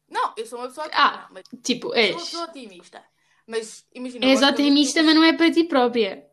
Não, 0.08 0.34
eu 0.36 0.46
sou 0.46 0.58
uma 0.58 0.68
pessoa 0.68 0.86
otimista. 0.86 1.08
Ah, 1.08 1.28
mas 1.30 1.44
Tipo, 1.62 1.88
sou 1.88 1.96
uma 1.96 2.00
és. 2.00 2.16
pessoa 2.16 2.44
otimista. 2.44 3.04
Mas 3.46 3.84
imagina. 3.94 4.24
És 4.26 4.42
otimista, 4.42 5.02
mas 5.02 5.14
não 5.14 5.24
é 5.24 5.32
para 5.32 5.50
ti 5.50 5.64
própria. 5.64 6.26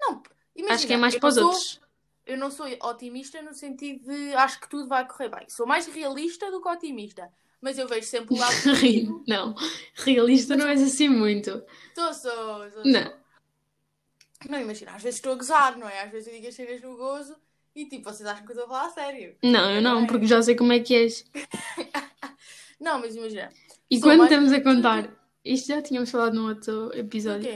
Não, 0.00 0.22
imagina, 0.54 0.74
Acho 0.74 0.86
que 0.86 0.92
é 0.92 0.96
mais 0.96 1.16
para 1.18 1.28
os 1.28 1.34
sou- 1.34 1.44
outros. 1.46 1.80
Eu 2.26 2.36
não 2.36 2.50
sou 2.50 2.66
otimista 2.82 3.40
no 3.40 3.54
sentido 3.54 4.04
de 4.12 4.34
acho 4.34 4.60
que 4.60 4.68
tudo 4.68 4.88
vai 4.88 5.06
correr 5.06 5.28
bem. 5.28 5.48
Sou 5.48 5.64
mais 5.66 5.86
realista 5.86 6.50
do 6.50 6.60
que 6.60 6.68
otimista. 6.68 7.30
Mas 7.60 7.78
eu 7.78 7.86
vejo 7.88 8.06
sempre 8.06 8.34
o 8.34 8.38
lado. 8.38 8.54
Não, 9.26 9.54
realista 9.94 10.56
não 10.56 10.68
és 10.68 10.82
assim 10.82 11.08
muito. 11.08 11.62
Sou, 11.94 12.12
sou, 12.12 12.70
sou. 12.70 12.84
Não. 12.84 13.02
sou. 13.04 13.14
Não, 14.50 14.60
imagina, 14.60 14.92
às 14.92 15.02
vezes 15.02 15.18
estou 15.18 15.32
a 15.32 15.36
gozar, 15.36 15.76
não 15.78 15.88
é? 15.88 16.02
Às 16.02 16.10
vezes 16.12 16.28
eu 16.28 16.34
digo 16.34 16.46
as 16.48 16.54
cenas 16.54 16.82
no 16.82 16.96
gozo 16.96 17.34
e 17.74 17.86
tipo, 17.86 18.04
vocês 18.04 18.28
acham 18.28 18.44
que 18.44 18.52
eu 18.52 18.56
estou 18.60 18.66
a 18.66 18.68
falar 18.68 18.86
a 18.86 18.90
sério. 18.90 19.36
Não, 19.42 19.70
eu 19.70 19.80
não, 19.80 20.06
porque 20.06 20.26
já 20.26 20.42
sei 20.42 20.54
como 20.54 20.72
é 20.72 20.80
que 20.80 20.94
és. 20.94 21.24
Não, 22.78 23.00
mas 23.00 23.16
imagina. 23.16 23.50
E 23.90 23.98
quando 24.00 24.18
mais- 24.18 24.30
estamos 24.30 24.52
a 24.52 24.60
contar, 24.60 25.10
isto 25.52 25.68
já 25.68 25.80
tínhamos 25.82 26.10
falado 26.10 26.34
num 26.34 26.48
outro 26.48 26.90
episódio, 26.94 27.48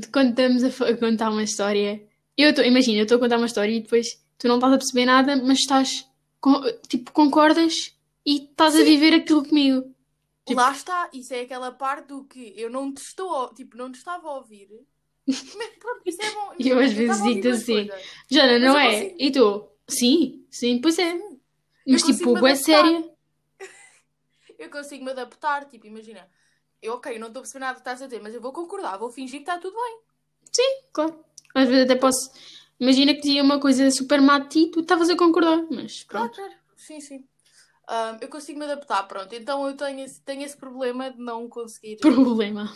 de 0.00 0.08
quando 0.08 0.30
estamos 0.30 0.64
a, 0.64 0.88
a 0.88 0.96
contar 0.96 1.30
uma 1.30 1.42
história, 1.42 2.02
eu 2.36 2.50
estou, 2.50 2.64
imagina, 2.64 2.98
eu 2.98 3.02
estou 3.02 3.16
a 3.16 3.20
contar 3.20 3.36
uma 3.36 3.46
história 3.46 3.72
e 3.72 3.80
depois 3.80 4.20
tu 4.38 4.48
não 4.48 4.56
estás 4.56 4.72
a 4.72 4.78
perceber 4.78 5.04
nada, 5.06 5.36
mas 5.36 5.58
estás, 5.58 6.08
com- 6.40 6.62
tipo, 6.88 7.12
concordas 7.12 7.74
e 8.24 8.44
estás 8.44 8.74
a 8.74 8.78
Sim. 8.78 8.84
viver 8.84 9.14
aquilo 9.14 9.44
comigo. 9.46 9.82
Tipo- 10.46 10.60
Lá 10.60 10.72
está, 10.72 11.10
isso 11.12 11.32
é 11.34 11.40
aquela 11.42 11.70
parte 11.70 12.08
do 12.08 12.24
que 12.24 12.54
eu 12.56 12.70
não 12.70 12.92
te 12.92 12.98
estou, 13.02 13.44
a- 13.44 13.54
tipo, 13.54 13.76
não 13.76 13.90
te 13.92 13.96
estava 13.98 14.28
a 14.28 14.36
ouvir. 14.36 14.68
Mas 15.26 15.68
pronto, 15.78 16.00
isso 16.06 16.22
é 16.22 16.30
bom. 16.32 16.54
E 16.58 16.68
eu 16.68 16.78
às 16.78 16.92
vezes 16.92 17.20
a 17.20 17.24
duas 17.40 17.60
assim. 17.62 17.88
Jana, 18.30 18.58
não 18.58 18.68
eu 18.68 18.78
é? 18.78 18.92
consigo- 19.02 19.16
E 19.20 19.30
tu? 19.32 19.68
Sim, 19.88 20.44
sim, 20.50 20.80
pois 20.80 20.98
é. 20.98 21.14
Mas 21.86 22.02
consigo 22.02 22.34
tipo, 22.34 22.46
é 22.46 22.54
séria. 22.54 23.09
Eu 24.60 24.68
consigo 24.70 25.02
me 25.02 25.10
adaptar, 25.12 25.64
tipo, 25.64 25.86
imagina. 25.86 26.28
Eu, 26.82 26.92
ok, 26.92 27.18
não 27.18 27.28
estou 27.28 27.40
a 27.40 27.42
perceber 27.42 27.60
nada 27.60 27.74
que 27.74 27.80
estás 27.80 28.02
a 28.02 28.04
dizer, 28.04 28.20
mas 28.20 28.34
eu 28.34 28.42
vou 28.42 28.52
concordar, 28.52 28.98
vou 28.98 29.10
fingir 29.10 29.40
que 29.40 29.50
está 29.50 29.58
tudo 29.58 29.74
bem. 29.74 29.98
Claro. 30.92 31.24
Às 31.54 31.66
vezes 31.66 31.84
até 31.84 31.96
posso. 31.96 32.30
Imagina 32.78 33.14
que 33.14 33.22
dizia 33.22 33.42
uma 33.42 33.58
coisa 33.58 33.90
super 33.90 34.20
má 34.20 34.38
de 34.38 34.48
ti 34.48 34.70
tu 34.70 34.80
estavas 34.80 35.08
a 35.08 35.16
concordar, 35.16 35.64
mas 35.70 36.04
Claro, 36.04 36.28
pronto. 36.28 36.36
claro. 36.36 36.60
Sim, 36.76 37.00
sim. 37.00 37.24
Ahm, 37.88 38.18
eu 38.20 38.28
consigo 38.28 38.58
me 38.58 38.66
adaptar, 38.66 39.02
pronto. 39.08 39.34
Então 39.34 39.66
eu 39.66 39.74
tenho 39.74 40.00
esse, 40.04 40.20
tenho 40.20 40.42
esse 40.42 40.56
problema 40.56 41.10
de 41.10 41.18
não 41.18 41.48
conseguir. 41.48 41.96
Problema. 41.96 42.70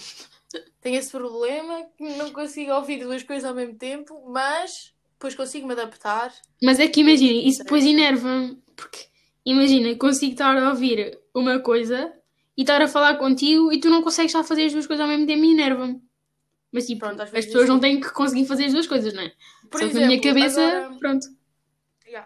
Tenho 0.81 0.97
esse 0.97 1.11
problema 1.11 1.85
que 1.99 2.05
não 2.17 2.33
consigo 2.33 2.73
ouvir 2.73 3.05
duas 3.05 3.23
coisas 3.23 3.45
ao 3.45 3.55
mesmo 3.55 3.77
tempo, 3.77 4.23
mas 4.27 4.95
depois 5.13 5.35
consigo 5.35 5.67
me 5.67 5.75
adaptar. 5.75 6.33
Mas 6.63 6.81
é 6.81 6.89
que 6.89 7.01
imagina, 7.01 7.47
isso 7.47 7.63
depois 7.63 7.85
enerva-me. 7.85 8.63
Porque 8.75 9.07
imagina, 9.45 9.95
consigo 9.97 10.33
estar 10.33 10.57
a 10.57 10.71
ouvir 10.71 11.19
uma 11.35 11.59
coisa 11.61 12.13
e 12.57 12.63
estar 12.63 12.81
a 12.83 12.89
falar 12.89 13.17
contigo 13.19 13.73
e 13.73 13.81
tu 13.81 13.91
não 13.91 14.03
consegues 14.03 14.31
estar 14.31 14.41
a 14.41 14.45
fazer 14.45 14.67
as 14.67 14.73
duas 14.73 14.87
coisas 14.87 15.03
ao 15.03 15.09
mesmo 15.09 15.27
tempo 15.27 15.45
e 15.45 15.53
enerva-me. 15.53 16.03
Mas 16.73 16.87
tipo, 16.87 17.01
Pronto, 17.01 17.21
às 17.23 17.31
as 17.35 17.45
vezes 17.45 17.47
pessoas 17.47 17.69
não 17.69 17.77
sim. 17.77 17.81
têm 17.81 18.01
que 18.01 18.11
conseguir 18.13 18.47
fazer 18.47 18.67
as 18.67 18.73
duas 18.73 18.87
coisas, 18.87 19.13
não 19.15 19.23
é? 19.23 19.33
Por 19.71 19.81
Só 19.81 19.87
que 19.89 19.93
exemplo, 19.93 20.01
na 20.01 20.07
minha 20.07 20.21
cabeça, 20.21 20.61
agora, 20.63 20.99
pronto. 20.99 21.27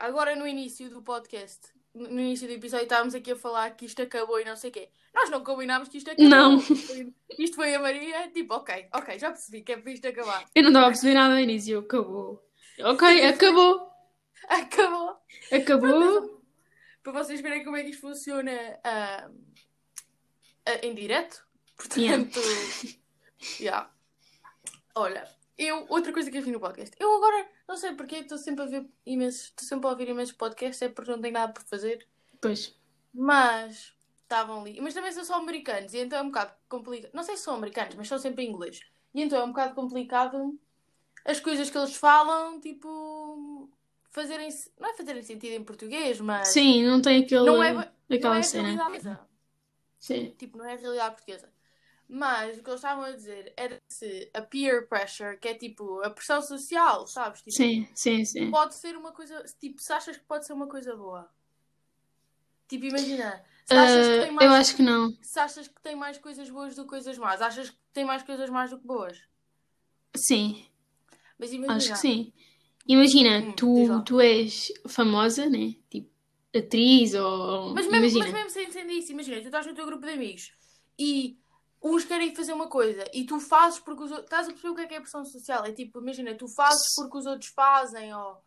Agora 0.00 0.36
no 0.36 0.46
início 0.46 0.90
do 0.90 1.02
podcast, 1.02 1.60
no 1.94 2.20
início 2.20 2.46
do 2.46 2.54
episódio, 2.54 2.84
estávamos 2.84 3.14
aqui 3.14 3.32
a 3.32 3.36
falar 3.36 3.70
que 3.70 3.86
isto 3.86 4.02
acabou 4.02 4.40
e 4.40 4.44
não 4.44 4.56
sei 4.56 4.70
o 4.70 4.72
quê. 4.72 4.88
Nós 5.14 5.30
não 5.30 5.42
combinámos 5.42 5.88
que 5.88 5.98
isto 5.98 6.10
acabou. 6.10 6.28
Não. 6.28 6.56
Isto 6.58 6.76
foi, 6.86 7.14
isto 7.38 7.56
foi 7.56 7.74
a 7.74 7.80
Maria, 7.80 8.28
tipo, 8.30 8.54
ok, 8.54 8.86
ok, 8.92 9.18
já 9.18 9.30
percebi 9.30 9.62
que 9.62 9.72
é 9.72 9.76
para 9.78 9.92
isto 9.92 10.06
acabar. 10.06 10.44
Eu 10.54 10.62
não 10.62 10.70
estava 10.70 10.86
a 10.86 10.90
perceber 10.90 11.14
nada 11.14 11.34
no 11.34 11.40
início. 11.40 11.78
Acabou. 11.80 12.42
Ok, 12.80 13.06
acabou. 13.26 13.88
Acabou. 14.48 15.16
Acabou. 15.52 16.37
Para 17.08 17.24
vocês 17.24 17.40
verem 17.40 17.64
como 17.64 17.74
é 17.74 17.82
que 17.82 17.88
isto 17.88 18.02
funciona 18.02 18.52
ah, 18.84 19.30
ah, 20.66 20.78
em 20.82 20.94
direto. 20.94 21.42
Yeah. 21.96 22.24
Portanto, 22.24 22.40
yeah. 23.60 23.90
olha, 24.96 25.28
eu, 25.56 25.86
outra 25.88 26.12
coisa 26.12 26.28
que 26.28 26.36
eu 26.36 26.42
vi 26.42 26.50
no 26.50 26.58
podcast. 26.58 26.94
Eu 26.98 27.16
agora, 27.16 27.48
não 27.68 27.76
sei 27.76 27.94
porque, 27.94 28.16
estou 28.16 28.36
sempre 28.36 28.64
a 28.64 28.66
ver 28.66 28.90
imensos, 29.06 29.44
estou 29.44 29.66
sempre 29.66 29.86
a 29.86 29.90
ouvir 29.90 30.08
imensos 30.08 30.34
podcasts, 30.34 30.82
é 30.82 30.88
porque 30.88 31.10
não 31.10 31.20
tenho 31.20 31.34
nada 31.34 31.52
para 31.52 31.62
fazer. 31.62 32.06
Pois. 32.40 32.76
Mas 33.14 33.94
estavam 34.22 34.60
ali. 34.60 34.78
Mas 34.80 34.92
também 34.92 35.12
são 35.12 35.24
só 35.24 35.36
americanos 35.36 35.94
e 35.94 35.98
então 35.98 36.18
é 36.18 36.22
um 36.22 36.26
bocado 36.26 36.52
complicado. 36.68 37.12
Não 37.14 37.22
sei 37.22 37.36
se 37.36 37.44
são 37.44 37.54
americanos, 37.54 37.94
mas 37.94 38.08
são 38.08 38.18
sempre 38.18 38.44
em 38.44 38.50
inglês. 38.50 38.80
E 39.14 39.22
então 39.22 39.38
é 39.38 39.44
um 39.44 39.52
bocado 39.52 39.74
complicado 39.74 40.60
as 41.24 41.40
coisas 41.40 41.70
que 41.70 41.78
eles 41.78 41.94
falam, 41.96 42.60
tipo, 42.60 43.70
fazerem. 44.22 44.48
Não 44.78 44.88
é 44.90 44.94
fazerem 44.94 45.22
sentido 45.22 45.52
em 45.54 45.64
português, 45.64 46.20
mas. 46.20 46.48
Sim, 46.48 46.84
não 46.84 47.00
tem 47.00 47.22
aquele, 47.22 47.44
Não 47.44 47.62
é, 47.62 47.72
não 47.72 47.82
aquela 48.10 48.36
é 48.36 48.40
a 48.40 48.42
cena. 48.42 48.68
realidade. 48.74 49.18
Sim. 49.98 50.34
Tipo, 50.38 50.58
não 50.58 50.64
é 50.64 50.74
a 50.74 50.76
realidade 50.76 51.14
portuguesa. 51.16 51.52
Mas 52.10 52.58
o 52.58 52.62
que 52.62 52.70
eles 52.70 52.80
estavam 52.80 53.04
a 53.04 53.12
dizer 53.12 53.52
era 53.54 53.78
se 53.86 54.30
a 54.32 54.40
peer 54.40 54.88
pressure, 54.88 55.36
que 55.36 55.48
é 55.48 55.54
tipo 55.54 56.00
a 56.02 56.08
pressão 56.10 56.40
social, 56.40 57.06
sabes? 57.06 57.40
Tipo, 57.40 57.52
Sim, 57.56 57.86
sim, 57.94 58.24
sim. 58.24 58.50
pode 58.50 58.74
ser 58.74 58.96
uma 58.96 59.12
coisa. 59.12 59.44
Tipo, 59.60 59.80
se 59.82 59.92
achas 59.92 60.16
que 60.16 60.24
pode 60.24 60.46
ser 60.46 60.54
uma 60.54 60.66
coisa 60.68 60.96
boa. 60.96 61.30
Tipo, 62.66 62.86
imagina. 62.86 63.44
Se 63.66 63.74
achas 63.74 64.08
que 64.08 64.20
tem 64.20 64.28
Ah, 64.28 64.32
mais 64.32 64.46
eu 64.46 64.52
acho 64.56 64.76
que 64.76 64.82
não. 64.82 65.18
se 65.20 65.38
achas 65.38 65.68
que 65.68 65.80
tem 65.82 65.94
mais 65.96 66.16
coisas 66.18 66.48
boas 66.48 66.74
do 66.74 66.84
que 66.84 66.88
coisas 66.88 67.18
más, 67.18 67.42
achas 67.42 67.68
que 67.70 67.76
tem 67.92 68.04
mais 68.04 68.22
coisas 68.22 68.48
más 68.48 68.70
do 68.70 68.78
que 68.78 68.86
boas. 68.86 69.22
Sim, 70.16 70.64
Mas 71.38 71.52
imagina. 71.52 71.76
acho 71.76 71.92
que 71.92 71.98
sim. 71.98 72.32
Imagina, 72.88 73.42
Hum, 73.42 73.52
tu, 73.52 74.02
tu 74.04 74.20
és 74.20 74.72
famosa, 74.88 75.46
né? 75.46 75.74
Tipo, 75.90 76.10
atriz 76.56 77.12
ou. 77.12 77.74
Mas 77.74 77.86
mesmo, 77.86 78.06
imagina. 78.06 78.24
mas 78.24 78.32
mesmo 78.32 78.50
sem 78.50 78.72
sendo 78.72 78.90
isso, 78.92 79.12
imagina, 79.12 79.40
tu 79.42 79.46
estás 79.46 79.66
no 79.66 79.74
teu 79.74 79.84
grupo 79.84 80.06
de 80.06 80.12
amigos 80.12 80.50
e 80.98 81.38
uns 81.82 82.04
querem 82.04 82.34
fazer 82.34 82.54
uma 82.54 82.66
coisa 82.66 83.04
e 83.12 83.24
tu 83.24 83.38
fazes 83.38 83.78
porque 83.78 84.04
os 84.04 84.10
outros. 84.10 84.24
Estás 84.26 84.48
a 84.48 84.52
perceber 84.52 84.72
o 84.72 84.74
que 84.74 84.80
é 84.80 84.86
que 84.86 84.94
é 84.94 85.00
pressão 85.00 85.22
social? 85.24 85.66
É 85.66 85.72
tipo, 85.72 86.00
imagina, 86.00 86.34
tu 86.34 86.48
fazes 86.48 86.94
porque 86.96 87.18
os 87.18 87.26
outros 87.26 87.50
fazem, 87.50 88.12
ou 88.14 88.42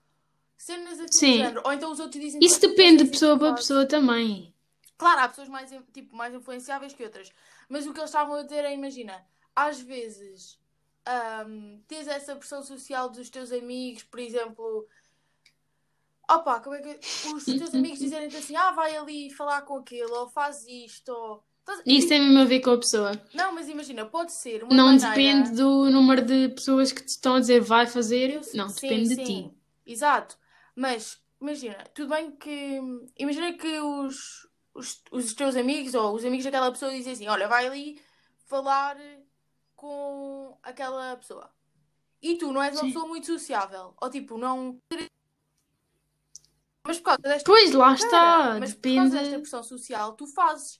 cenas 0.58 1.00
assim 1.00 1.12
Sim. 1.12 1.38
género. 1.38 1.62
Ou 1.64 1.72
então 1.72 1.92
os 1.92 2.00
outros 2.00 2.20
dizem 2.20 2.42
Isso 2.44 2.60
depende 2.60 3.04
de 3.04 3.04
fazes 3.04 3.10
e 3.10 3.12
pessoa 3.12 3.38
para 3.38 3.54
pessoa 3.54 3.86
também. 3.86 4.54
Claro, 4.98 5.22
há 5.22 5.30
pessoas 5.30 5.50
mais, 5.50 5.72
tipo, 5.94 6.16
mais 6.16 6.34
influenciáveis 6.34 6.94
que 6.94 7.04
outras. 7.04 7.32
Mas 7.70 7.86
o 7.86 7.94
que 7.94 8.00
eles 8.00 8.10
estavam 8.10 8.36
a 8.36 8.44
dizer 8.44 8.66
é, 8.66 8.74
imagina, 8.74 9.24
às 9.56 9.80
vezes 9.80 10.60
ahm, 11.06 11.80
tens 11.88 12.08
essa 12.08 12.36
pressão 12.36 12.64
social 12.64 13.10
dos 13.10 13.30
teus 13.30 13.52
amigos, 13.52 14.04
por 14.04 14.20
exemplo. 14.20 14.88
Opa, 16.30 16.60
como 16.60 16.76
é 16.76 16.82
que. 16.82 17.00
Os 17.34 17.46
teus 17.46 17.74
amigos 17.74 18.00
dizerem-te 18.00 18.38
assim, 18.38 18.56
ah, 18.56 18.72
vai 18.72 18.96
ali 18.96 19.30
falar 19.32 19.62
com 19.64 19.78
aquele, 19.78 20.12
ou 20.12 20.30
faz 20.30 20.66
isto, 20.68 21.10
ou. 21.10 21.44
Isso 21.86 22.10
tem 22.10 22.20
mesmo 22.20 22.40
a 22.40 22.46
ver 22.46 22.60
com 22.60 22.72
a 22.72 22.78
pessoa. 22.78 23.12
Não, 23.34 23.54
mas 23.54 23.70
imagina, 23.70 24.06
pode 24.06 24.32
ser 24.34 24.66
Não 24.66 24.88
maneira... 24.88 25.10
depende 25.10 25.52
do 25.52 25.90
número 25.90 26.26
de 26.26 26.50
pessoas 26.50 26.92
que 26.92 27.02
te 27.02 27.10
estão 27.10 27.36
a 27.36 27.40
dizer 27.40 27.62
vai 27.62 27.86
fazer. 27.86 28.42
Não, 28.54 28.68
sim, 28.68 28.82
depende 28.82 29.10
de 29.10 29.16
sim, 29.16 29.24
ti. 29.24 29.58
Exato. 29.86 30.38
Mas 30.76 31.22
imagina, 31.40 31.78
tudo 31.94 32.10
bem 32.10 32.32
que. 32.32 32.80
Imagina 33.18 33.54
que 33.54 33.80
os, 33.80 34.48
os, 34.74 35.02
os 35.12 35.34
teus 35.34 35.56
amigos 35.56 35.94
ou 35.94 36.16
os 36.16 36.26
amigos 36.26 36.44
daquela 36.46 36.72
pessoa 36.72 36.92
dizem 36.92 37.14
assim: 37.14 37.28
olha, 37.28 37.48
vai 37.48 37.68
ali 37.68 38.02
falar 38.48 38.98
com 39.82 40.56
aquela 40.62 41.18
pessoa. 41.18 41.52
E 42.22 42.38
tu 42.38 42.54
não 42.54 42.62
és 42.62 42.76
uma 42.76 42.82
Sim. 42.82 42.88
pessoa 42.94 43.08
muito 43.08 43.26
sociável. 43.26 43.96
Ou 44.00 44.10
tipo, 44.12 44.38
não. 44.38 44.80
Mas 46.86 47.00
por 47.00 47.06
causa 47.06 47.22
desta. 47.24 47.52
Pois, 47.52 47.72
lá 47.72 47.96
está. 47.96 48.60
mas 48.60 48.76
por 48.76 48.94
causa 48.94 49.10
desta 49.10 49.26
Depende. 49.26 49.42
pressão 49.42 49.64
social, 49.64 50.14
tu 50.14 50.28
fazes 50.28 50.80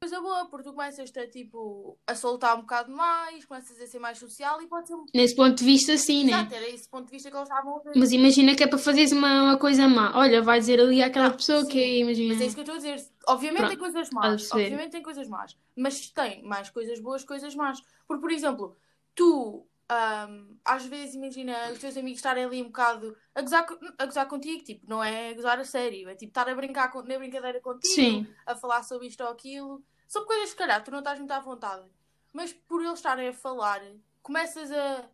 coisa 0.00 0.18
boa, 0.22 0.46
porque 0.46 0.64
tu 0.66 0.72
começas 0.72 1.14
a 1.14 1.26
tipo 1.26 1.98
a 2.06 2.14
soltar 2.14 2.56
um 2.56 2.62
bocado 2.62 2.90
mais, 2.90 3.44
começas 3.44 3.78
a 3.78 3.86
ser 3.86 3.98
mais 3.98 4.16
social 4.18 4.60
e 4.62 4.66
pode 4.66 4.88
ser 4.88 4.94
um. 4.94 5.04
Nesse 5.14 5.36
ponto 5.36 5.54
de 5.58 5.64
vista, 5.64 5.94
sim, 5.98 6.24
né? 6.24 6.32
Exato, 6.32 6.54
era 6.54 6.68
esse 6.70 6.88
ponto 6.88 7.04
de 7.04 7.10
vista 7.10 7.30
que 7.30 7.36
eles 7.36 7.48
estavam 7.48 7.76
a 7.76 7.82
ver. 7.82 7.92
Mas 7.94 8.10
imagina 8.10 8.54
que 8.56 8.64
é 8.64 8.66
para 8.66 8.78
fazeres 8.78 9.12
uma, 9.12 9.42
uma 9.42 9.58
coisa 9.58 9.86
má. 9.86 10.16
Olha, 10.18 10.40
vai 10.40 10.58
dizer 10.58 10.80
ali 10.80 11.02
àquela 11.02 11.30
pessoa 11.30 11.66
que 11.66 11.72
sim, 11.78 11.98
imagina. 12.00 12.32
Mas 12.32 12.42
é 12.42 12.46
isso 12.46 12.54
que 12.54 12.60
eu 12.60 12.74
estou 12.74 12.74
a 12.76 12.78
dizer. 12.78 13.10
Obviamente 13.28 13.58
tem 13.58 13.76
Pronto, 13.76 13.78
coisas 13.80 14.08
estás 14.08 14.24
a 14.24 14.30
más. 14.30 14.52
Obviamente 14.52 14.90
tem 14.90 15.02
coisas 15.02 15.28
más. 15.28 15.58
Mas 15.76 16.08
tem 16.10 16.42
mais 16.44 16.70
coisas 16.70 16.98
boas, 16.98 17.22
coisas 17.22 17.54
más. 17.54 17.82
Porque, 18.08 18.22
por 18.22 18.32
exemplo, 18.32 18.76
tu 19.14 19.66
ahm, 19.90 20.56
às 20.64 20.86
vezes 20.86 21.14
imagina 21.14 21.72
os 21.72 21.78
teus 21.78 21.96
amigos 21.98 22.20
estarem 22.20 22.44
ali 22.44 22.62
um 22.62 22.66
bocado 22.68 23.14
a 23.34 23.42
gozar, 23.42 23.66
a 23.98 24.06
gozar 24.06 24.26
contigo, 24.28 24.64
tipo, 24.64 24.86
não 24.88 25.04
é 25.04 25.30
a 25.30 25.34
gozar 25.34 25.58
a 25.58 25.64
sério, 25.64 26.08
é 26.08 26.14
tipo 26.14 26.30
estar 26.30 26.48
a 26.48 26.54
brincar 26.54 26.90
com- 26.90 27.02
na 27.02 27.18
brincadeira 27.18 27.60
contigo, 27.60 27.94
Sim. 27.94 28.26
a 28.46 28.54
falar 28.54 28.82
sobre 28.82 29.08
isto 29.08 29.22
ou 29.22 29.28
aquilo. 29.28 29.84
São 30.10 30.26
coisas 30.26 30.50
que, 30.50 30.58
calhar, 30.58 30.82
tu 30.82 30.90
não 30.90 30.98
estás 30.98 31.20
muito 31.20 31.30
à 31.30 31.38
vontade. 31.38 31.84
Mas 32.32 32.52
por 32.52 32.82
eles 32.84 32.94
estarem 32.98 33.28
a 33.28 33.32
falar, 33.32 33.80
começas 34.24 34.72
a 34.72 35.08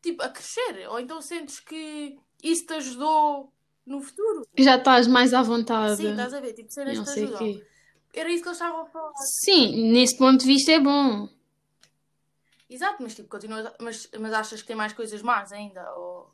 tipo, 0.00 0.22
a 0.22 0.28
crescer. 0.28 0.86
Ou 0.88 1.00
então 1.00 1.20
sentes 1.20 1.58
que 1.58 2.16
isso 2.40 2.64
te 2.64 2.74
ajudou 2.74 3.52
no 3.84 4.00
futuro. 4.00 4.46
Já 4.56 4.76
estás 4.76 5.08
mais 5.08 5.34
à 5.34 5.42
vontade. 5.42 5.96
Sim, 5.96 6.12
estás 6.12 6.32
a 6.32 6.38
ver? 6.38 6.52
Tipo, 6.52 6.70
cenas 6.70 6.96
que 6.96 7.04
te 7.04 7.10
ajudam. 7.24 7.38
quê. 7.38 7.66
Era 8.14 8.30
isso 8.30 8.44
que 8.44 8.48
eles 8.50 8.58
estavam 8.60 8.82
a 8.82 8.86
falar. 8.86 9.12
Sim, 9.16 9.90
nesse 9.90 10.16
ponto 10.16 10.38
de 10.42 10.46
vista 10.46 10.70
é 10.70 10.78
bom. 10.78 11.28
Exato, 12.70 13.02
mas 13.02 13.16
tipo, 13.16 13.28
continuas. 13.28 13.68
Mas, 13.80 14.08
mas 14.16 14.32
achas 14.32 14.62
que 14.62 14.68
tem 14.68 14.76
mais 14.76 14.92
coisas 14.92 15.20
más 15.22 15.50
ainda? 15.50 15.92
Ou... 15.96 16.30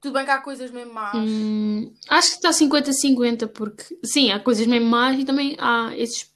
Tudo 0.00 0.12
bem 0.12 0.24
que 0.24 0.30
há 0.30 0.40
coisas 0.40 0.70
mesmo 0.70 0.94
más. 0.94 1.16
Hum, 1.16 1.92
acho 2.08 2.28
que 2.28 2.36
está 2.36 2.50
50-50, 2.50 3.48
porque 3.48 3.98
sim, 4.04 4.30
há 4.30 4.38
coisas 4.38 4.68
mesmo 4.68 4.88
más 4.88 5.18
e 5.18 5.24
também 5.24 5.56
há 5.58 5.90
esses, 5.96 6.32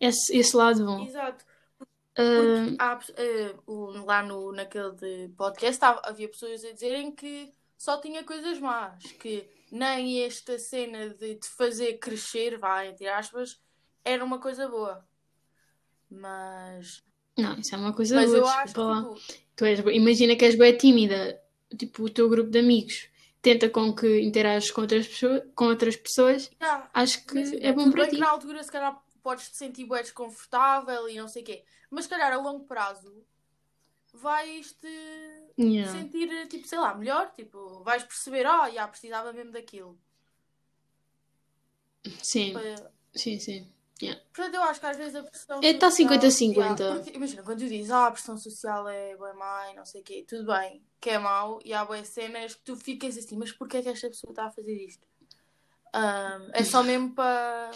esse, 0.00 0.36
esse 0.36 0.56
lado 0.56 0.84
bom. 0.84 1.04
Exato. 1.06 1.44
Ah, 2.16 2.78
Há, 2.78 2.98
o- 3.66 4.04
lá 4.04 4.22
no, 4.22 4.52
naquele 4.52 5.28
podcast 5.36 5.80
havia 6.04 6.28
pessoas 6.28 6.64
a 6.64 6.72
dizerem 6.72 7.12
que 7.12 7.52
só 7.78 7.98
tinha 8.00 8.24
coisas 8.24 8.58
más. 8.58 9.02
Que 9.12 9.48
nem 9.70 10.22
esta 10.24 10.58
cena 10.58 11.10
de 11.10 11.36
te 11.36 11.48
fazer 11.48 11.98
crescer, 11.98 12.58
vai, 12.58 12.88
entre 12.88 13.06
aspas, 13.08 13.60
era 14.04 14.24
uma 14.24 14.38
coisa 14.40 14.68
boa. 14.68 15.06
Mas. 16.10 17.02
não, 17.38 17.58
isso 17.58 17.74
é 17.74 17.78
uma 17.78 17.92
coisa 17.92 18.16
Mas 18.16 18.26
boa, 18.30 18.38
eu 18.38 18.46
acho 18.46 18.74
que. 18.74 18.80
lá. 18.80 19.02
Tipo, 19.02 19.40
Tu 19.56 19.64
és, 19.66 19.78
imagina 19.92 20.36
que 20.36 20.44
és 20.44 20.54
bem 20.56 20.76
tímida, 20.76 21.40
tipo 21.76 22.04
o 22.04 22.10
teu 22.10 22.28
grupo 22.28 22.50
de 22.50 22.58
amigos 22.58 23.08
tenta 23.42 23.68
com 23.70 23.94
que 23.94 24.20
interages 24.20 24.70
com 24.70 24.80
outras 24.82 25.06
pessoas, 25.06 25.42
com 25.54 25.64
outras 25.66 25.96
pessoas, 25.96 26.50
acho 26.92 27.24
que 27.26 27.38
Imagina, 27.38 27.66
é 27.66 27.72
bom 27.72 27.84
tudo 27.84 27.92
para 27.92 28.08
ti. 28.08 28.18
na 28.18 28.28
altura 28.30 28.62
se 28.62 28.70
calhar 28.70 29.02
podes 29.20 29.50
te 29.50 29.56
sentir 29.56 29.86
bem 29.86 30.02
desconfortável 30.02 31.08
e 31.08 31.16
não 31.16 31.28
sei 31.28 31.42
o 31.42 31.44
quê. 31.44 31.64
Mas 31.90 32.04
se 32.04 32.10
calhar 32.10 32.32
a 32.32 32.36
longo 32.36 32.64
prazo 32.66 33.24
vais 34.12 34.72
te 34.74 34.88
Yeah. 35.58 35.92
sentir, 35.92 36.48
tipo, 36.48 36.66
sei 36.66 36.78
lá, 36.78 36.94
melhor. 36.94 37.32
Tipo, 37.34 37.82
vais 37.84 38.02
perceber, 38.02 38.46
oh, 38.46 38.68
já 38.70 38.88
precisava 38.88 39.32
mesmo 39.32 39.52
daquilo. 39.52 39.98
Sim, 42.22 42.54
Pa- 42.54 42.90
sim, 43.14 43.38
sim. 43.38 43.70
Yeah. 44.02 44.18
Portanto, 44.32 44.54
eu 44.54 44.62
acho 44.62 44.80
que 44.80 44.86
às 44.86 44.96
vezes 44.96 45.14
a 45.14 45.22
pressão 45.22 45.60
É, 45.62 45.74
tá 45.74 45.90
social- 45.90 46.08
50-50. 46.08 46.82
Yeah, 46.82 46.96
porque, 46.96 47.10
imagina, 47.16 47.42
quando 47.42 47.58
tu 47.58 47.68
dizes, 47.68 47.90
ah, 47.90 48.06
a 48.06 48.10
pressão 48.10 48.38
social 48.38 48.88
é 48.88 49.14
bem 49.16 49.34
má 49.34 49.70
e 49.70 49.74
não 49.76 49.84
sei 49.84 50.00
o 50.00 50.04
quê, 50.04 50.24
tudo 50.26 50.46
bem, 50.46 50.82
que 50.98 51.10
é 51.10 51.18
mau, 51.18 51.60
e 51.62 51.74
há 51.74 51.84
boas 51.84 52.08
cenas 52.08 52.54
que 52.54 52.62
tu 52.62 52.76
ficas 52.76 53.18
assim, 53.18 53.36
mas 53.36 53.52
porquê 53.52 53.76
é 53.78 53.82
que 53.82 53.90
esta 53.90 54.08
pessoa 54.08 54.30
está 54.32 54.46
a 54.46 54.50
fazer 54.50 54.74
isto? 54.74 55.06
Ahm, 55.92 56.48
é 56.54 56.64
só 56.64 56.82
mesmo 56.82 57.14
para. 57.14 57.70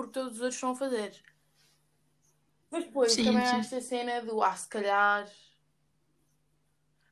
Porque 0.00 0.12
todos 0.18 0.34
os 0.34 0.40
outros 0.40 0.54
estão 0.54 0.70
a 0.70 0.74
fazer. 0.76 1.12
Mas 2.70 2.84
depois 2.84 3.12
Sim, 3.12 3.24
também 3.24 3.42
há 3.42 3.46
sim. 3.46 3.56
esta 3.58 3.80
cena 3.80 4.22
do, 4.22 4.42
ah, 4.42 4.56
se 4.56 4.68
calhar. 4.68 5.28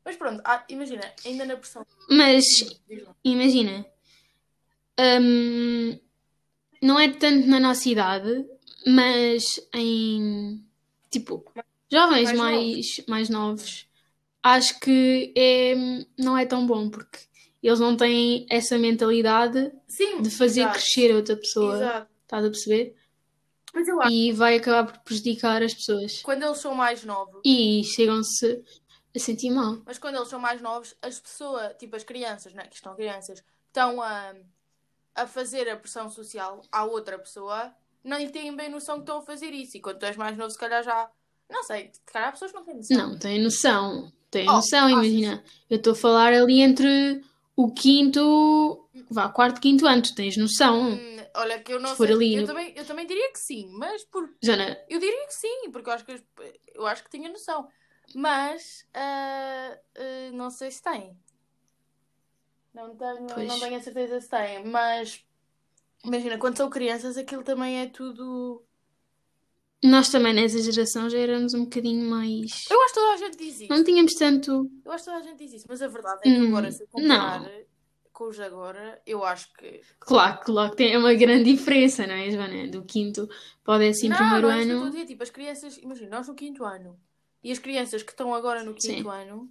Mas 0.05 0.16
pronto, 0.16 0.40
há- 0.44 0.64
imagina, 0.68 1.12
ainda 1.24 1.44
na 1.44 1.57
pressão. 1.57 1.85
Mas 2.11 2.44
imagina, 3.22 3.85
hum, 4.98 5.98
não 6.83 6.98
é 6.98 7.09
tanto 7.11 7.46
na 7.48 7.61
nossa 7.61 7.88
idade, 7.88 8.46
mas 8.87 9.44
em 9.74 10.64
tipo 11.11 11.44
jovens 11.90 12.33
Mais 12.33 12.38
mais, 12.38 13.01
mais 13.09 13.29
novos, 13.29 13.87
acho 14.42 14.79
que 14.81 15.33
é, 15.37 15.74
não 16.18 16.37
é 16.38 16.46
tão 16.46 16.66
bom 16.66 16.90
porque 16.90 17.18
eles 17.62 17.81
não 17.81 17.96
têm 17.96 18.46
essa 18.51 18.79
mentalidade 18.79 19.72
Sim, 19.88 20.22
de 20.22 20.31
fazer 20.31 20.62
exato, 20.62 20.79
crescer 20.79 21.14
outra 21.14 21.37
pessoa, 21.37 21.77
Exato. 21.77 22.12
Estás 22.29 22.45
a 22.45 22.51
perceber? 22.51 22.95
Mas 23.75 23.88
eu 23.88 24.01
acho 24.01 24.11
E 24.12 24.33
vai 24.33 24.57
acabar 24.57 24.93
por 24.93 24.99
prejudicar 25.03 25.62
as 25.62 25.75
pessoas. 25.75 26.23
quando 26.23 26.43
eles 26.43 26.59
são 26.59 26.75
mais 26.75 27.05
novos, 27.05 27.41
E 27.45 27.83
chegam-se 27.85 28.62
a 29.14 29.19
sentir 29.19 29.51
mal. 29.51 29.79
Mas 29.87 29.99
quando 29.99 30.17
eles 30.17 30.29
são 30.29 30.38
mais 30.38 30.61
novos, 30.61 30.95
as 31.03 31.19
pessoas, 31.19 31.75
tipo 31.79 31.97
as 31.97 32.05
crianças, 32.05 32.53
né, 32.55 32.64
que 32.67 32.77
estão 32.77 32.95
crianças, 32.95 33.43
estão 33.67 34.01
a, 34.03 34.35
a 35.14 35.27
fazer 35.27 35.69
a 35.69 35.77
pressão 35.77 36.09
social 36.11 36.62
à 36.71 36.85
outra 36.85 37.19
pessoa, 37.19 37.75
nem 38.05 38.29
têm 38.31 38.55
bem 38.55 38.71
noção 38.71 38.97
que 38.97 39.03
estão 39.03 39.19
a 39.19 39.23
fazer 39.23 39.51
isso. 39.53 39.77
E 39.77 39.81
quando 39.81 39.99
tu 39.99 40.07
és 40.07 40.17
mais 40.17 40.37
novo, 40.37 40.51
se 40.51 40.59
calhar 40.59 40.83
já. 40.83 41.11
Não 41.51 41.62
sei, 41.64 41.91
se 41.93 42.01
calhar 42.12 42.29
as 42.29 42.35
pessoas 42.35 42.53
não 42.53 42.64
têm 42.64 42.77
noção. 42.77 42.97
Não, 42.97 43.19
têm 43.19 43.43
noção. 43.43 44.12
Têm 44.31 44.49
Oh, 44.49 44.53
noção, 44.53 44.87
achas? 44.87 44.93
imagina. 45.07 45.45
Eu 45.71 45.77
estou 45.79 45.93
a 45.95 45.97
falar 45.97 46.33
ali 46.35 46.61
entre 46.61 47.23
o 47.61 47.73
quinto, 47.73 48.88
vá, 49.11 49.29
quarto, 49.29 49.61
quinto 49.61 49.85
ano, 49.85 50.01
tu 50.01 50.14
tens 50.14 50.37
noção. 50.37 50.92
Hum, 50.92 51.16
olha, 51.35 51.59
que 51.61 51.73
eu 51.73 51.81
não 51.81 51.92
sei. 51.97 52.12
ali 52.12 52.35
eu, 52.37 52.42
no- 52.42 52.47
também, 52.47 52.73
eu 52.77 52.87
também 52.87 53.05
diria 53.05 53.33
que 53.33 53.38
sim, 53.40 53.68
mas 53.73 54.05
por, 54.05 54.33
Jana, 54.40 54.79
eu 54.88 55.01
diria 55.01 55.27
que 55.27 55.35
sim, 55.35 55.68
porque 55.73 55.90
eu 55.90 55.92
acho 55.94 56.05
que, 56.05 56.12
as- 56.12 56.25
eu 56.73 56.87
acho 56.87 57.03
que 57.03 57.11
tinha 57.11 57.29
noção. 57.29 57.68
Mas 58.14 58.87
ah, 58.94 59.77
ah, 59.97 60.31
não 60.35 60.51
sei 60.51 60.71
se 60.71 60.81
tem. 60.81 61.18
Não 62.73 62.94
tenho, 62.97 63.27
Pois. 63.27 63.49
não 63.49 63.59
tenho 63.59 63.77
a 63.77 63.81
certeza 63.83 64.21
se 64.21 64.29
tem, 64.31 64.64
mas 64.64 65.27
imagina, 66.05 66.38
quando 66.38 66.57
são 66.59 66.71
crianças 66.71 67.16
aquilo 67.16 67.42
também 67.42 67.81
é 67.81 67.87
tudo. 67.87 68.64
Nós 69.83 70.09
também 70.09 70.33
nessa 70.35 70.61
geração 70.61 71.09
já 71.09 71.19
éramos 71.19 71.55
um 71.55 71.64
bocadinho 71.64 72.09
mais. 72.09 72.64
Eu 72.71 72.81
acho 72.83 72.95
que 72.95 73.01
toda 73.01 73.12
a 73.12 73.17
gente 73.17 73.37
diz 73.38 73.61
isso. 73.61 73.73
Não 73.73 73.85
tínhamos 73.85 74.14
tanto. 74.14 74.71
Eu 74.85 74.93
acho 74.93 75.05
que 75.05 75.11
toda 75.11 75.23
a 75.23 75.27
gente 75.29 75.38
diz 75.38 75.53
isso, 75.55 75.67
mas 75.69 75.81
a 75.83 75.88
verdade 75.88 76.21
é 76.21 76.23
que 76.23 76.31
Hum, 76.41 76.49
agora, 76.49 76.71
se 76.73 76.83
eu 76.83 76.88
comparar 76.88 77.51
com 78.12 78.25
os 78.25 78.35
de 78.37 78.43
agora, 78.43 79.01
eu 79.07 79.25
acho 79.25 79.53
que. 79.55 79.81
Claro, 80.01 80.41
claro 80.45 80.71
que 80.73 80.77
tem 80.79 80.97
uma 80.97 81.14
grande 81.14 81.53
diferença, 81.53 82.05
não 82.07 82.14
é, 82.14 82.29
Joana? 82.31 82.67
Do 82.67 82.83
quinto 82.85 83.29
para 83.62 83.75
o 83.77 83.79
décimo 83.79 84.11
não, 84.11 84.17
primeiro 84.19 84.49
não 84.49 84.55
é 84.55 84.59
isso 84.59 84.67
que 84.67 84.73
eu 84.73 84.77
estou 84.77 84.85
a 84.85 84.88
ano. 84.88 84.91
dizer. 84.97 85.07
Tipo, 85.07 85.23
as 85.23 85.31
crianças, 85.31 85.79
imagina, 85.79 86.17
nós 86.17 86.27
no 86.29 86.35
quinto 86.35 86.64
ano 86.64 87.01
e 87.45 87.53
as 87.53 87.59
crianças 87.61 88.03
que 88.03 88.11
estão 88.11 88.35
agora 88.35 88.64
no 88.64 88.75
Sim. 88.81 88.97
quinto 88.97 89.09
ano, 89.09 89.49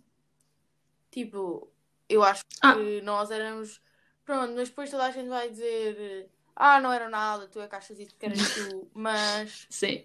tipo, 1.11 1.71
eu 2.09 2.23
acho 2.23 2.41
que 2.43 2.47
Ah. 2.61 2.75
nós 3.03 3.31
éramos. 3.31 3.81
Pronto, 4.25 4.53
mas 4.55 4.67
depois 4.69 4.89
toda 4.91 5.05
a 5.05 5.11
gente 5.11 5.29
vai 5.29 5.49
dizer. 5.49 6.29
Ah, 6.55 6.81
não 6.81 6.91
era 6.91 7.07
nada, 7.07 7.47
tu 7.47 7.59
é 7.61 7.67
que 7.67 7.75
achas 7.75 7.97
isso 7.99 8.15
que 8.17 8.25
eras 8.25 8.39
tu, 8.53 8.89
mas 8.93 9.67
Sim. 9.69 10.03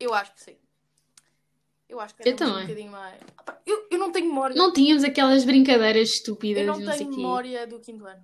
Eu 0.00 0.12
acho 0.14 0.32
que 0.34 0.40
sim. 0.42 0.56
Eu 1.88 2.00
acho 2.00 2.14
que 2.14 2.22
Eu 2.22 2.32
éramos 2.32 2.42
um 2.42 2.52
também. 2.52 2.66
bocadinho 2.68 2.92
mais. 2.92 3.20
Eu, 3.66 3.88
eu 3.90 3.98
não 3.98 4.12
tenho 4.12 4.26
memória. 4.26 4.54
Não 4.56 4.72
tínhamos 4.72 5.02
aquelas 5.04 5.44
brincadeiras 5.44 6.08
estúpidas, 6.10 6.62
Eu 6.62 6.72
não 6.72 6.80
não 6.80 6.92
tenho 6.96 7.10
memória 7.10 7.66
do 7.66 7.80
quinto 7.80 8.06
ano. 8.06 8.22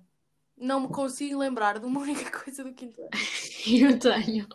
Não 0.55 0.79
me 0.79 0.87
consigo 0.87 1.37
lembrar 1.37 1.77
de 1.77 1.85
uma 1.85 1.99
única 2.01 2.31
coisa 2.43 2.63
do 2.63 2.73
quinto 2.73 3.01
ano. 3.01 3.09
Eu 3.67 3.99
tenho. 3.99 4.47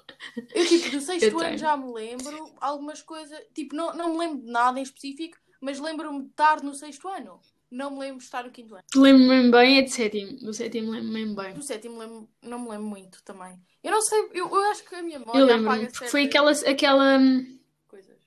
Eu, 0.55 0.67
tipo, 0.67 0.91
do 0.91 1.01
sexto 1.01 1.39
ano 1.39 1.59
já 1.59 1.77
me 1.77 1.93
lembro 1.93 2.55
algumas 2.61 3.03
coisas. 3.03 3.39
Tipo, 3.55 3.77
não, 3.77 3.95
não 3.95 4.13
me 4.13 4.19
lembro 4.19 4.47
de 4.47 4.51
nada 4.51 4.81
em 4.81 4.83
específico, 4.83 5.37
mas 5.61 5.79
lembro-me 5.79 6.23
de 6.23 6.29
estar 6.31 6.63
no 6.63 6.75
sexto 6.75 7.07
ano. 7.09 7.39
Não 7.73 7.91
me 7.91 8.01
lembro 8.01 8.19
de 8.19 8.25
estar 8.25 8.45
no 8.45 8.51
quinto 8.51 8.75
ano. 8.75 8.85
Lembro-me 8.95 9.51
bem, 9.51 9.79
é 9.79 9.83
de 9.83 9.91
sétimo. 9.91 10.37
Do 10.37 10.53
sétimo 10.53 10.91
lembro-me 10.91 11.35
bem. 11.35 11.55
Do 11.55 11.63
sétimo 11.63 11.99
lembro, 11.99 12.29
não 12.43 12.59
me 12.59 12.69
lembro 12.69 12.87
muito 12.87 13.23
também. 13.23 13.59
Eu 13.83 13.91
não 13.91 14.03
sei, 14.03 14.19
eu, 14.35 14.47
eu 14.47 14.65
acho 14.71 14.85
que 14.85 14.95
a 14.95 15.03
minha 15.03 15.19
memória 15.19 15.41
Eu 15.41 15.47
lembro-me, 15.47 15.87
porque 15.87 16.05
foi 16.09 16.25
aquela, 16.25 16.51
aquela, 16.51 17.19
hum, 17.19 17.59
coisas. 17.89 18.19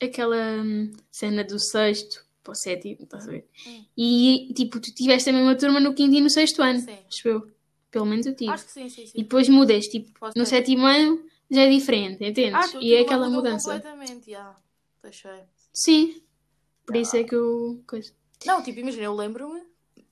aquela 0.00 0.36
hum, 0.62 0.92
cena 1.10 1.42
do 1.42 1.58
sexto 1.58 2.22
para 2.44 2.52
o 2.52 2.54
sétimo, 2.54 2.98
estás 3.04 3.26
a 3.26 3.30
ver? 3.30 3.48
Hum. 3.66 3.82
E 3.96 4.52
tipo, 4.54 4.78
tu 4.78 4.92
tiveste 4.94 5.30
a 5.30 5.32
mesma 5.32 5.56
turma 5.56 5.80
no 5.80 5.94
quinto 5.94 6.14
e 6.14 6.20
no 6.20 6.28
sexto 6.28 6.60
ano, 6.60 6.80
Sim. 6.80 6.98
acho 7.08 7.28
eu. 7.28 7.50
Pelo 7.90 8.04
menos 8.04 8.26
eu 8.26 8.36
tive. 8.36 8.50
Acho 8.50 8.66
que 8.66 8.72
sim, 8.72 8.90
sim, 8.90 9.04
E 9.04 9.06
sim. 9.06 9.22
depois 9.22 9.48
mudas, 9.48 9.86
tipo, 9.86 10.10
Pode 10.20 10.38
no 10.38 10.44
ser. 10.44 10.56
sétimo 10.56 10.84
ano 10.84 11.24
já 11.50 11.62
é 11.62 11.70
diferente, 11.70 12.22
entendes? 12.22 12.70
Tu 12.72 12.82
e 12.82 12.94
é 12.94 13.00
aquela 13.00 13.30
mudança. 13.30 13.70
completamente, 13.72 14.30
já. 14.30 14.54
Deixei. 15.02 15.44
Sim. 15.72 16.22
Por 16.84 16.94
isso 16.96 17.16
é 17.16 17.24
que 17.24 17.34
eu. 17.34 17.82
Coisa. 17.86 18.12
Não, 18.46 18.62
tipo, 18.62 18.80
imagina, 18.80 19.04
eu 19.04 19.14
lembro-me 19.14 19.62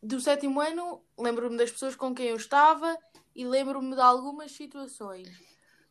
do 0.02 0.20
sétimo 0.20 0.60
ano, 0.60 1.02
lembro-me 1.18 1.56
das 1.56 1.70
pessoas 1.70 1.94
com 1.96 2.14
quem 2.14 2.26
eu 2.26 2.36
estava 2.36 2.96
e 3.34 3.44
lembro-me 3.44 3.94
de 3.94 4.00
algumas 4.00 4.52
situações. 4.52 5.28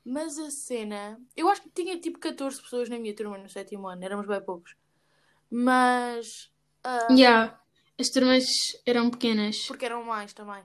Mas 0.04 0.38
a 0.40 0.50
cena. 0.50 1.20
Eu 1.36 1.50
acho 1.50 1.62
que 1.62 1.70
tinha 1.70 2.00
tipo 2.00 2.18
14 2.20 2.62
pessoas 2.62 2.90
na 2.90 2.98
minha 2.98 3.16
turma 3.16 3.38
no 3.38 3.50
sétimo 3.50 3.88
ano, 3.88 4.04
éramos 4.04 4.26
bem 4.26 4.42
poucos. 4.42 4.76
Mas. 5.50 6.52
ah, 6.84 7.08
Yeah. 7.12 7.60
As 8.00 8.10
turmas 8.10 8.46
eram 8.86 9.10
pequenas. 9.10 9.68
Porque 9.68 9.86
eram 9.86 10.04
mais 10.04 10.32
também. 10.32 10.64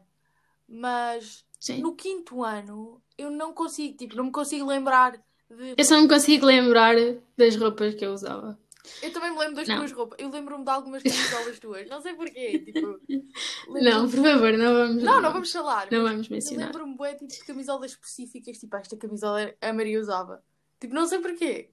Mas 0.68 1.44
Sim. 1.58 1.80
no 1.80 1.94
quinto 1.96 2.44
ano, 2.44 3.02
eu 3.18 3.28
não 3.30 3.52
consigo, 3.52 3.96
tipo, 3.96 4.14
não 4.14 4.24
me 4.24 4.30
consigo 4.30 4.66
lembrar 4.66 5.16
de. 5.50 5.74
Eu 5.76 5.84
só 5.84 6.00
me 6.00 6.08
consigo 6.08 6.46
lembrar 6.46 6.94
das 7.36 7.56
roupas 7.56 7.94
que 7.94 8.04
eu 8.06 8.12
usava. 8.12 8.58
Eu 9.02 9.12
também 9.12 9.30
me 9.32 9.38
lembro 9.38 9.56
das 9.56 9.68
Não. 9.68 9.78
tuas 9.78 9.92
roupas. 9.92 10.18
Eu 10.20 10.30
lembro-me 10.30 10.64
de 10.64 10.70
algumas 10.70 11.02
camisolas 11.02 11.58
tuas. 11.58 11.88
Não 11.88 12.02
sei 12.02 12.14
porquê. 12.14 12.58
Tipo, 12.58 13.00
Não, 13.82 14.08
por 14.10 14.22
favor, 14.22 14.52
não 14.58 14.74
vamos. 14.74 15.02
Não, 15.02 15.20
não 15.22 15.32
vamos 15.32 15.50
falar. 15.50 15.90
Não 15.90 16.02
vamos 16.02 16.26
Eu 16.26 16.32
mencionar. 16.34 16.66
lembro-me 16.66 16.96
bué, 16.96 17.14
tipo, 17.14 17.26
de 17.26 17.44
camisolas 17.44 17.92
específicas. 17.92 18.58
Tipo, 18.58 18.76
esta 18.76 18.96
camisola 18.96 19.54
a 19.60 19.72
Maria 19.72 19.98
usava. 20.00 20.42
Tipo, 20.78 20.94
não 20.94 21.06
sei 21.06 21.18
porquê. 21.20 21.70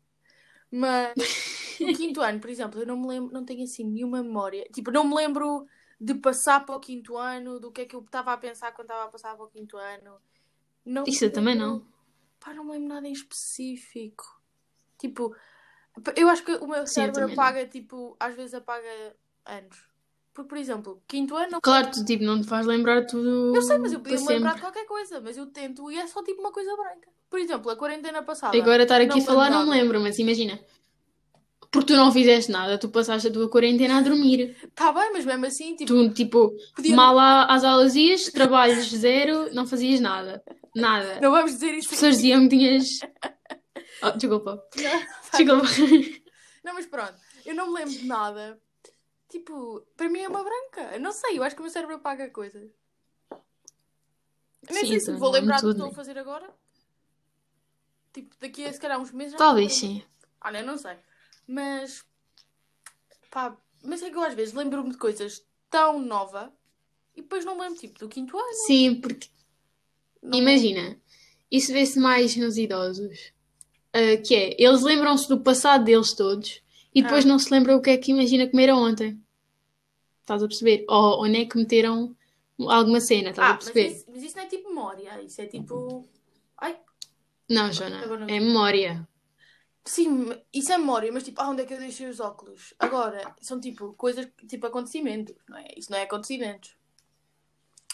Mas 0.71 1.13
no 1.81 1.87
quinto 1.97 2.21
ano, 2.21 2.39
por 2.39 2.49
exemplo, 2.49 2.79
eu 2.79 2.87
não 2.87 2.97
me 2.97 3.07
lembro, 3.07 3.33
não 3.33 3.43
tenho 3.43 3.63
assim 3.63 3.83
nenhuma 3.83 4.23
memória. 4.23 4.63
Tipo, 4.73 4.89
não 4.89 5.03
me 5.03 5.15
lembro 5.15 5.67
de 5.99 6.13
passar 6.15 6.65
para 6.65 6.75
o 6.75 6.79
quinto 6.79 7.17
ano, 7.17 7.59
do 7.59 7.71
que 7.71 7.81
é 7.81 7.85
que 7.85 7.95
eu 7.95 7.99
estava 7.99 8.31
a 8.31 8.37
pensar 8.37 8.71
quando 8.71 8.87
estava 8.89 9.03
a 9.03 9.11
passar 9.11 9.35
para 9.35 9.45
o 9.45 9.49
quinto 9.49 9.75
ano. 9.75 10.15
Não 10.85 11.03
Isso 11.05 11.25
eu 11.25 11.31
também 11.31 11.55
não. 11.55 11.85
Pá, 12.39 12.53
não 12.53 12.63
me 12.63 12.71
lembro 12.71 12.87
nada 12.87 13.07
em 13.07 13.11
específico. 13.11 14.23
Tipo, 14.97 15.35
eu 16.15 16.29
acho 16.29 16.43
que 16.43 16.53
o 16.55 16.67
meu 16.67 16.85
Sim, 16.87 16.93
cérebro 16.93 17.21
não. 17.27 17.33
apaga, 17.33 17.65
tipo, 17.65 18.15
às 18.19 18.35
vezes 18.35 18.53
apaga 18.53 18.87
anos. 19.45 19.89
Porque, 20.33 20.47
por 20.49 20.57
exemplo, 20.57 21.03
quinto 21.07 21.35
ano. 21.35 21.51
não- 21.51 21.61
Claro, 21.61 21.91
tu 21.91 22.05
tipo, 22.05 22.23
não 22.23 22.39
te 22.41 22.47
faz 22.47 22.65
lembrar 22.65 23.05
tudo. 23.05 23.53
Eu 23.55 23.61
sei, 23.61 23.77
mas 23.77 23.91
eu 23.91 23.99
podia 23.99 24.17
me 24.19 24.27
lembrar 24.27 24.55
de 24.55 24.61
qualquer 24.61 24.85
coisa, 24.85 25.19
mas 25.19 25.35
eu 25.37 25.45
tento 25.47 25.91
e 25.91 25.97
é 25.99 26.07
só 26.07 26.23
tipo 26.23 26.39
uma 26.39 26.51
coisa 26.53 26.73
branca. 26.75 27.09
Por 27.29 27.39
exemplo, 27.39 27.69
a 27.69 27.75
quarentena 27.75 28.23
passada. 28.23 28.57
Agora 28.57 28.83
estar 28.83 28.97
aqui 29.01 29.07
Não 29.07 29.17
a 29.17 29.21
falar 29.25 29.49
não 29.49 29.65
me 29.65 29.71
lembro, 29.71 29.99
mas 29.99 30.17
imagina. 30.19 30.57
Porque 31.69 31.93
tu 31.93 31.97
não 31.97 32.11
fizeste 32.11 32.51
nada, 32.51 32.77
tu 32.77 32.89
passaste 32.89 33.27
a 33.29 33.31
tua 33.31 33.49
quarentena 33.49 33.97
a 33.97 34.01
dormir. 34.01 34.57
Tá 34.75 34.91
bem, 34.91 35.11
mas 35.13 35.23
mesmo 35.25 35.45
assim, 35.45 35.75
tipo, 35.75 35.87
Tu, 35.93 36.09
tipo, 36.13 36.53
podia. 36.75 36.93
mal 36.95 37.17
às 37.49 37.63
aulas 37.63 37.95
ias, 37.95 38.25
trabalhos 38.25 38.89
zero, 38.89 39.53
não 39.53 39.65
fazias 39.65 39.99
nada. 40.01 40.43
Nada. 40.75 41.19
Não 41.21 41.31
vamos 41.31 41.51
dizer 41.51 41.71
As 41.71 41.77
isso 41.79 41.89
pessoas 41.89 42.15
aqui. 42.15 42.21
diziam 42.23 42.41
que 42.43 42.57
tinhas. 42.57 42.99
Oh, 44.03 44.11
desculpa. 44.11 44.61
Desculpa. 45.37 46.21
Não, 46.63 46.73
mas 46.73 46.85
pronto, 46.85 47.15
eu 47.45 47.55
não 47.55 47.67
me 47.67 47.79
lembro 47.79 47.93
de 47.93 48.05
nada. 48.05 48.61
Tipo, 49.29 49.81
para 49.95 50.09
mim 50.09 50.19
é 50.19 50.27
uma 50.27 50.43
branca. 50.43 50.93
Eu 50.93 50.99
Não 50.99 51.11
sei, 51.11 51.37
eu 51.37 51.43
acho 51.43 51.55
que 51.55 51.61
o 51.61 51.63
meu 51.63 51.71
cérebro 51.71 51.95
apaga 51.95 52.29
coisas. 52.29 52.69
Eu 53.31 54.75
Nem 54.75 54.85
sei 54.85 54.99
se 54.99 55.11
vou 55.13 55.31
lembrar 55.31 55.61
do 55.61 55.67
que 55.67 55.71
estou 55.71 55.87
a 55.87 55.93
fazer 55.93 56.17
agora. 56.17 56.53
Tipo, 58.13 58.35
daqui 58.39 58.65
a 58.65 58.73
se 58.73 58.79
calhar 58.79 58.99
uns 58.99 59.11
meses 59.11 59.37
Talvez 59.37 59.73
sim. 59.73 60.03
Ah, 60.39 60.51
não, 60.51 60.63
não 60.63 60.77
sei. 60.77 60.97
Mas. 61.47 62.05
Pá, 63.31 63.57
mas 63.81 64.03
é 64.03 64.09
que 64.09 64.17
eu 64.17 64.23
às 64.23 64.33
vezes 64.33 64.53
lembro-me 64.53 64.91
de 64.91 64.97
coisas 64.97 65.45
tão 65.69 65.99
nova 65.99 66.53
e 67.15 67.21
depois 67.21 67.45
não 67.45 67.55
me 67.55 67.61
lembro, 67.61 67.79
tipo, 67.79 67.97
do 67.99 68.09
quinto 68.09 68.37
ano. 68.37 68.53
Sim, 68.67 68.99
porque 68.99 69.29
Não 70.21 70.37
imagina, 70.37 70.99
isso 71.49 71.71
vê-se 71.71 71.99
mais 71.99 72.35
nos 72.35 72.57
idosos. 72.57 73.33
Ah, 73.93 74.17
que 74.25 74.35
é, 74.35 74.55
eles 74.61 74.81
lembram-se 74.81 75.27
do 75.27 75.39
passado 75.41 75.83
deles 75.83 76.13
todos 76.13 76.61
e 76.95 77.01
depois 77.01 77.25
Ah. 77.25 77.27
não 77.27 77.39
se 77.39 77.51
lembram 77.51 77.75
o 77.77 77.81
que 77.81 77.89
é 77.89 77.97
que 77.97 78.11
imagina 78.11 78.47
comeram 78.49 78.77
ontem. 78.81 79.21
Estás 80.21 80.41
a 80.43 80.47
perceber? 80.47 80.85
Ou 80.89 81.23
onde 81.25 81.41
é 81.41 81.45
que 81.45 81.57
meteram 81.57 82.15
alguma 82.59 83.01
cena, 83.01 83.31
estás 83.31 83.47
Ah, 83.47 83.51
a 83.51 83.55
mas 83.55 83.63
perceber? 83.65 83.95
isso, 83.95 84.05
mas 84.11 84.23
isso 84.23 84.37
não 84.37 84.43
é 84.43 84.47
tipo 84.47 84.69
memória, 84.69 85.21
isso 85.21 85.41
é 85.41 85.45
tipo. 85.45 86.07
Ai, 86.57 86.79
Não, 87.49 87.65
Agora 87.65 88.25
não 88.25 88.33
é 88.33 88.39
memória. 88.39 89.07
sim, 89.83 90.29
isso 90.53 90.71
é 90.71 90.77
memória, 90.77 91.11
mas 91.11 91.23
tipo, 91.23 91.41
ah, 91.41 91.49
onde 91.49 91.63
é 91.63 91.65
que 91.65 91.73
eu 91.73 91.79
deixei 91.79 92.07
os 92.07 92.19
óculos? 92.21 92.73
Agora, 92.79 93.35
são 93.41 93.59
tipo 93.59 93.93
coisas, 93.93 94.27
tipo 94.47 94.65
acontecimentos, 94.67 95.35
não 95.49 95.57
é? 95.57 95.67
Isso 95.75 95.91
não 95.91 95.97
é 95.97 96.03
acontecimentos. 96.03 96.77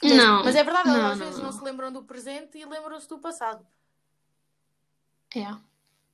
Mas, 0.03 0.13
Não, 0.13 0.43
mas 0.43 0.55
é 0.55 0.63
verdade, 0.63 0.89
não, 0.89 1.07
às 1.07 1.17
não, 1.17 1.25
vezes 1.25 1.39
não. 1.39 1.45
não. 1.45 1.51
se 1.51 1.63
lembram 1.63 1.91
do 1.91 2.03
presente 2.03 2.55
e 2.59 2.65
lembram-se 2.65 3.09
do 3.09 3.17
passado. 3.17 3.65
É. 5.35 5.55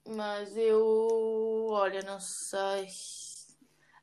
Mas 0.08 0.56
eu. 0.58 1.68
Olha, 1.70 2.02
não 2.02 2.20
sei. 2.20 2.88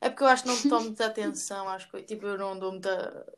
É 0.00 0.08
porque 0.08 0.22
eu 0.24 0.28
acho 0.28 0.42
que 0.44 0.48
não 0.48 0.62
tomo 0.62 0.86
muita 0.86 1.06
atenção 1.06 1.68
às 1.68 1.84
coisas. 1.84 2.08
Tipo, 2.08 2.26
eu 2.26 2.38
não 2.38 2.58
dou 2.58 2.72
muita. 2.72 3.32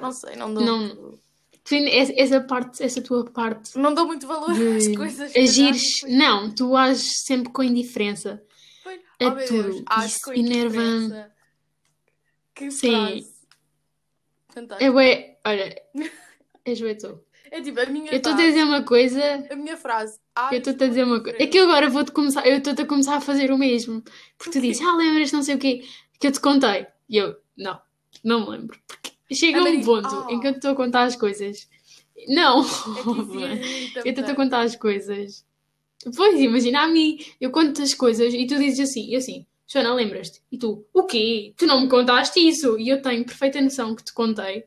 Não 0.00 0.12
sei, 0.12 0.36
não 0.36 0.52
dou 0.52 0.62
Não. 0.64 0.78
muito. 0.78 1.20
Tu, 1.64 1.74
essa 1.76 2.40
parte, 2.40 2.82
essa 2.82 3.00
tua 3.00 3.24
parte 3.24 3.78
Não 3.78 3.94
dou 3.94 4.04
muito 4.04 4.26
valor 4.26 4.50
às 4.50 4.96
coisas. 4.96 5.34
agires. 5.36 6.00
Não, 6.08 6.52
tu 6.52 6.76
ages 6.76 7.24
sempre 7.24 7.52
com 7.52 7.62
indiferença. 7.62 8.42
Pois- 8.82 9.00
é 9.20 9.26
oh, 9.28 9.30
meu 9.34 9.48
Deus, 9.48 9.76
tudo. 9.76 9.84
acho 9.86 10.06
Isso 10.08 10.20
com 10.24 10.32
indiferença. 10.34 11.32
Que 12.54 12.70
Sim. 12.70 13.26
Fantástico. 14.50 14.84
É 14.84 14.90
bué, 14.92 15.38
olha, 15.46 15.82
és 16.66 16.80
bué 16.80 16.94
tu. 16.94 17.24
É 17.54 17.60
tipo, 17.60 17.78
a 17.80 17.84
minha 17.86 18.10
Eu 18.10 18.16
estou 18.16 18.32
a 18.32 18.36
frase. 18.36 18.50
dizer 18.50 18.64
uma 18.64 18.82
coisa, 18.82 19.46
A 19.50 19.56
minha 19.56 19.76
frase. 19.76 20.18
eu 20.36 20.42
Age 20.44 20.56
estou-te 20.56 20.84
a 20.84 20.88
dizer 20.88 21.04
uma 21.04 21.20
coisa. 21.22 21.36
É 21.42 21.46
que 21.46 21.58
eu 21.58 21.64
agora 21.64 21.90
vou-te 21.90 22.10
começar, 22.10 22.46
eu 22.46 22.56
estou-te 22.56 22.80
a 22.80 22.86
começar 22.86 23.16
a 23.16 23.20
fazer 23.20 23.50
o 23.52 23.58
mesmo. 23.58 24.02
Porque 24.38 24.52
tu 24.58 24.60
dizes, 24.62 24.82
ah, 24.86 24.96
lembras, 24.96 25.30
não 25.32 25.42
sei 25.42 25.56
o 25.56 25.58
quê, 25.58 25.84
que 26.18 26.26
eu 26.28 26.32
te 26.32 26.40
contei. 26.40 26.86
E 27.10 27.18
eu, 27.18 27.36
não, 27.56 27.78
não 28.24 28.40
me 28.40 28.56
lembro. 28.56 28.80
Porque 28.88 29.12
chega 29.34 29.58
A 29.60 29.62
um 29.64 29.80
ponto 29.84 30.08
Ah. 30.08 30.26
em 30.30 30.40
que 30.40 30.46
eu 30.46 30.52
estou 30.52 30.70
a 30.70 30.74
contar 30.74 31.02
as 31.04 31.14
coisas. 31.14 31.68
Não, 32.28 32.62
É 32.62 34.00
Eu 34.08 34.10
estou 34.12 34.24
a 34.24 34.34
contar 34.34 34.60
as 34.62 34.74
coisas. 34.74 35.44
Pois, 36.16 36.40
imagina 36.40 36.80
a 36.82 36.88
mim, 36.88 37.18
eu 37.40 37.50
conto 37.50 37.82
as 37.82 37.92
coisas 37.94 38.32
e 38.32 38.46
tu 38.46 38.56
dizes 38.58 38.88
assim, 38.90 39.10
e 39.10 39.16
assim, 39.16 39.46
Joana, 39.68 39.94
lembras-te? 39.94 40.40
E 40.50 40.56
tu, 40.58 40.84
o 40.92 41.02
quê? 41.04 41.52
Tu 41.56 41.66
não 41.66 41.82
me 41.82 41.88
contaste 41.88 42.40
isso? 42.40 42.78
E 42.78 42.88
eu 42.88 43.00
tenho 43.02 43.24
perfeita 43.24 43.60
noção 43.60 43.94
que 43.94 44.02
te 44.04 44.12
contei. 44.12 44.64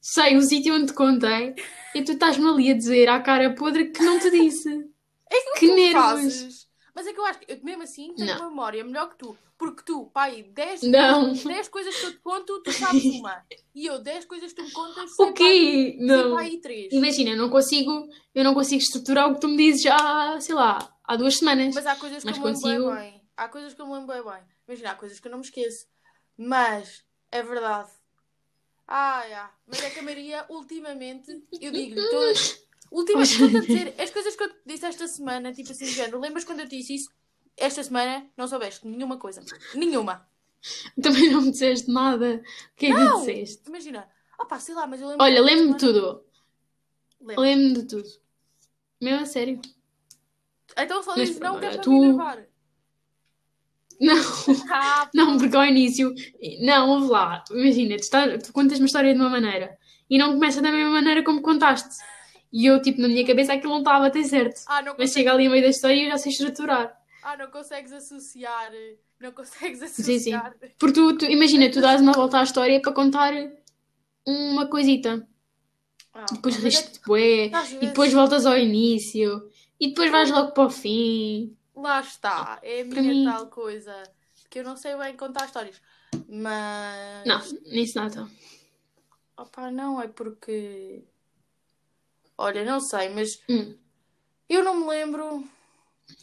Sei 0.00 0.36
o 0.36 0.42
sítio 0.42 0.74
onde 0.74 0.86
te 0.86 0.92
contei 0.94 1.54
e 1.94 2.02
tu 2.02 2.12
estás-me 2.12 2.48
ali 2.48 2.70
a 2.70 2.74
dizer 2.74 3.08
à 3.08 3.20
cara 3.20 3.54
podre 3.54 3.86
que 3.90 4.02
não 4.02 4.18
te 4.18 4.30
disse. 4.30 4.68
É 5.30 5.54
que 5.58 5.66
tu 5.68 5.74
nervos! 5.74 5.92
fazes. 6.02 6.68
Mas 6.94 7.06
é 7.06 7.12
que 7.14 7.18
eu 7.18 7.24
acho 7.24 7.38
que 7.40 7.50
eu 7.52 7.58
mesmo 7.62 7.82
assim 7.84 8.12
tenho 8.14 8.28
Não. 8.34 8.36
uma 8.40 8.50
memória 8.50 8.84
melhor 8.84 9.08
que 9.08 9.16
tu. 9.16 9.36
Porque 9.56 9.82
tu, 9.84 10.06
pai, 10.12 10.42
10 10.42 10.82
Não. 10.82 11.32
10 11.32 11.68
coisas 11.68 11.94
que 11.96 12.04
eu 12.06 12.10
te 12.12 12.18
conto, 12.18 12.60
tu 12.62 12.72
sabes 12.72 13.04
uma. 13.04 13.42
E 13.74 13.86
eu, 13.86 13.98
10 14.00 14.24
coisas 14.26 14.52
que 14.52 14.60
tu 14.60 14.66
me 14.66 14.72
contas, 14.72 15.14
sei 15.14 15.24
O 15.26 15.32
quê? 15.32 15.94
Pai, 15.96 16.06
Não. 16.06 16.22
sei 16.22 16.50
pai 16.50 16.56
3. 16.58 16.92
Imagina, 16.92 17.30
eu 17.30 17.36
não 17.36 17.48
consigo, 17.48 18.08
eu 18.34 18.44
não 18.44 18.52
consigo 18.54 18.82
estruturar 18.82 19.30
o 19.30 19.34
que 19.34 19.40
tu 19.40 19.48
me 19.48 19.56
dizes 19.56 19.82
já, 19.82 20.38
sei 20.40 20.54
lá, 20.54 20.92
há 21.04 21.16
duas 21.16 21.36
semanas. 21.38 21.74
Mas 21.74 21.86
há 21.86 21.96
coisas 21.96 22.18
que 22.22 22.26
Mas 22.28 22.36
eu 22.36 22.42
me 22.42 22.48
lembro 22.50 22.62
bem, 22.68 22.78
consigo- 22.80 22.94
bem. 22.96 23.22
Há 23.36 23.48
coisas 23.48 23.72
que 23.72 23.80
eu 23.80 23.86
me 23.86 23.92
lembro 23.94 24.08
bem, 24.14 24.22
bem. 24.24 24.42
Imagina, 24.68 24.90
há 24.90 24.94
coisas 24.96 25.18
que 25.20 25.26
eu 25.28 25.30
não 25.30 25.38
me 25.38 25.44
esqueço. 25.44 25.86
Mas, 26.36 27.04
é 27.30 27.42
verdade. 27.42 27.88
Ah, 28.94 29.26
é. 29.26 29.48
Mas 29.66 29.82
é 29.82 29.88
que 29.88 30.00
a 30.00 30.02
Maria, 30.02 30.44
ultimamente, 30.50 31.42
eu 31.58 31.72
digo-lhe 31.72 31.94
todas. 32.10 32.62
Ultimamente, 32.90 33.32
estou 33.32 33.58
a 33.58 33.60
dizer, 33.62 33.94
as 33.98 34.10
coisas 34.10 34.36
que 34.36 34.42
eu 34.42 34.50
te 34.50 34.60
disse 34.66 34.84
esta 34.84 35.08
semana, 35.08 35.50
tipo 35.50 35.72
assim, 35.72 35.86
género, 35.86 36.20
lembras 36.20 36.44
quando 36.44 36.60
eu 36.60 36.68
te 36.68 36.76
disse 36.76 36.96
isso? 36.96 37.10
Esta 37.56 37.82
semana 37.82 38.30
não 38.36 38.46
soubeste 38.46 38.86
nenhuma 38.86 39.16
coisa. 39.16 39.42
Nenhuma. 39.74 40.28
Também 41.02 41.30
não 41.30 41.40
me 41.40 41.52
disseste 41.52 41.90
nada. 41.90 42.42
O 42.44 42.76
que 42.76 42.86
é 42.86 42.88
que 42.90 42.94
Não! 42.94 43.20
disseste? 43.20 43.66
Imagina. 43.66 44.06
Sei 44.60 44.74
lá, 44.74 44.86
mas 44.86 45.00
eu 45.00 45.08
lembro. 45.08 45.24
Olha, 45.24 45.40
lembro-me 45.40 45.72
de 45.72 45.78
tudo. 45.78 46.24
Lembro. 47.18 47.42
Lembro-me 47.42 47.74
de 47.74 47.82
tudo. 47.84 48.08
Mesmo 49.00 49.22
a 49.22 49.26
sério. 49.26 49.60
Então 50.76 51.02
só 51.02 51.14
diz 51.14 51.38
não 51.38 51.58
queres 51.58 51.78
tu... 51.78 52.14
gravar. 52.14 52.46
Não, 54.02 54.16
Ah, 54.70 55.08
não, 55.14 55.38
porque 55.38 55.54
ao 55.56 55.64
início. 55.64 56.12
Não, 56.60 56.90
ouve 56.90 57.06
lá. 57.08 57.44
Imagina, 57.50 57.96
tu, 57.96 58.00
estás- 58.02 58.42
tu 58.42 58.52
contas 58.52 58.78
uma 58.78 58.86
história 58.86 59.14
de 59.14 59.20
uma 59.20 59.30
maneira 59.30 59.78
e 60.10 60.18
não 60.18 60.32
começa 60.34 60.60
da 60.60 60.72
mesma 60.72 60.90
maneira 60.90 61.22
como 61.22 61.40
contaste. 61.40 61.88
E 62.52 62.66
eu, 62.66 62.82
tipo, 62.82 63.00
na 63.00 63.08
minha 63.08 63.24
cabeça 63.26 63.52
aquilo 63.52 63.72
não 63.72 63.78
estava 63.78 63.98
a 63.98 64.00
bater 64.00 64.24
certo. 64.24 64.60
ah, 64.66 64.82
Mas 64.98 65.12
chega 65.12 65.32
ali 65.32 65.46
a 65.46 65.50
meio 65.50 65.62
da 65.62 65.68
história 65.70 65.94
e 65.94 66.04
eu 66.04 66.10
já 66.10 66.18
sei 66.18 66.32
estruturar. 66.32 66.92
ah, 67.22 67.36
não 67.36 67.46
consegues 67.50 67.92
associar. 67.92 68.72
Não 69.20 69.30
consegues 69.32 69.78
Sim, 69.90 70.02
sim. 70.18 70.34
associar. 70.34 70.54
Porque 70.78 70.94
tu, 70.94 71.16
tu- 71.18 71.24
imagina, 71.26 71.70
tu 71.70 71.80
dás 71.80 72.00
uma 72.00 72.12
volta 72.12 72.40
à 72.40 72.42
história 72.42 72.80
para 72.82 72.92
contar 72.92 73.32
uma 74.26 74.66
coisita. 74.66 75.26
Ah, 76.12 76.26
Depois 76.32 76.62
mas 76.62 76.74
é 76.76 76.90
bué, 77.06 77.50
e 77.80 77.86
depois 77.86 78.12
voltas 78.12 78.44
ao 78.46 78.58
início. 78.58 79.48
E 79.80 79.88
depois 79.88 80.10
vais 80.10 80.30
logo 80.30 80.52
para 80.52 80.64
o 80.66 80.70
fim. 80.70 81.56
Lá 81.82 82.00
está, 82.00 82.60
é 82.62 82.82
a 82.82 82.84
minha 82.84 83.02
mim- 83.02 83.24
tal 83.24 83.48
coisa. 83.48 84.02
Que 84.48 84.60
eu 84.60 84.64
não 84.64 84.76
sei 84.76 84.96
bem 84.96 85.16
contar 85.16 85.46
histórias. 85.46 85.80
Mas. 86.28 87.26
Não, 87.26 87.40
nisso 87.72 87.98
nada. 87.98 88.28
Opa, 89.36 89.70
não, 89.70 90.00
é 90.00 90.06
porque. 90.06 91.02
Olha, 92.38 92.64
não 92.64 92.80
sei, 92.80 93.08
mas 93.08 93.40
Hum. 93.48 93.76
eu 94.48 94.62
não 94.62 94.76
me 94.80 94.86
lembro. 94.88 95.44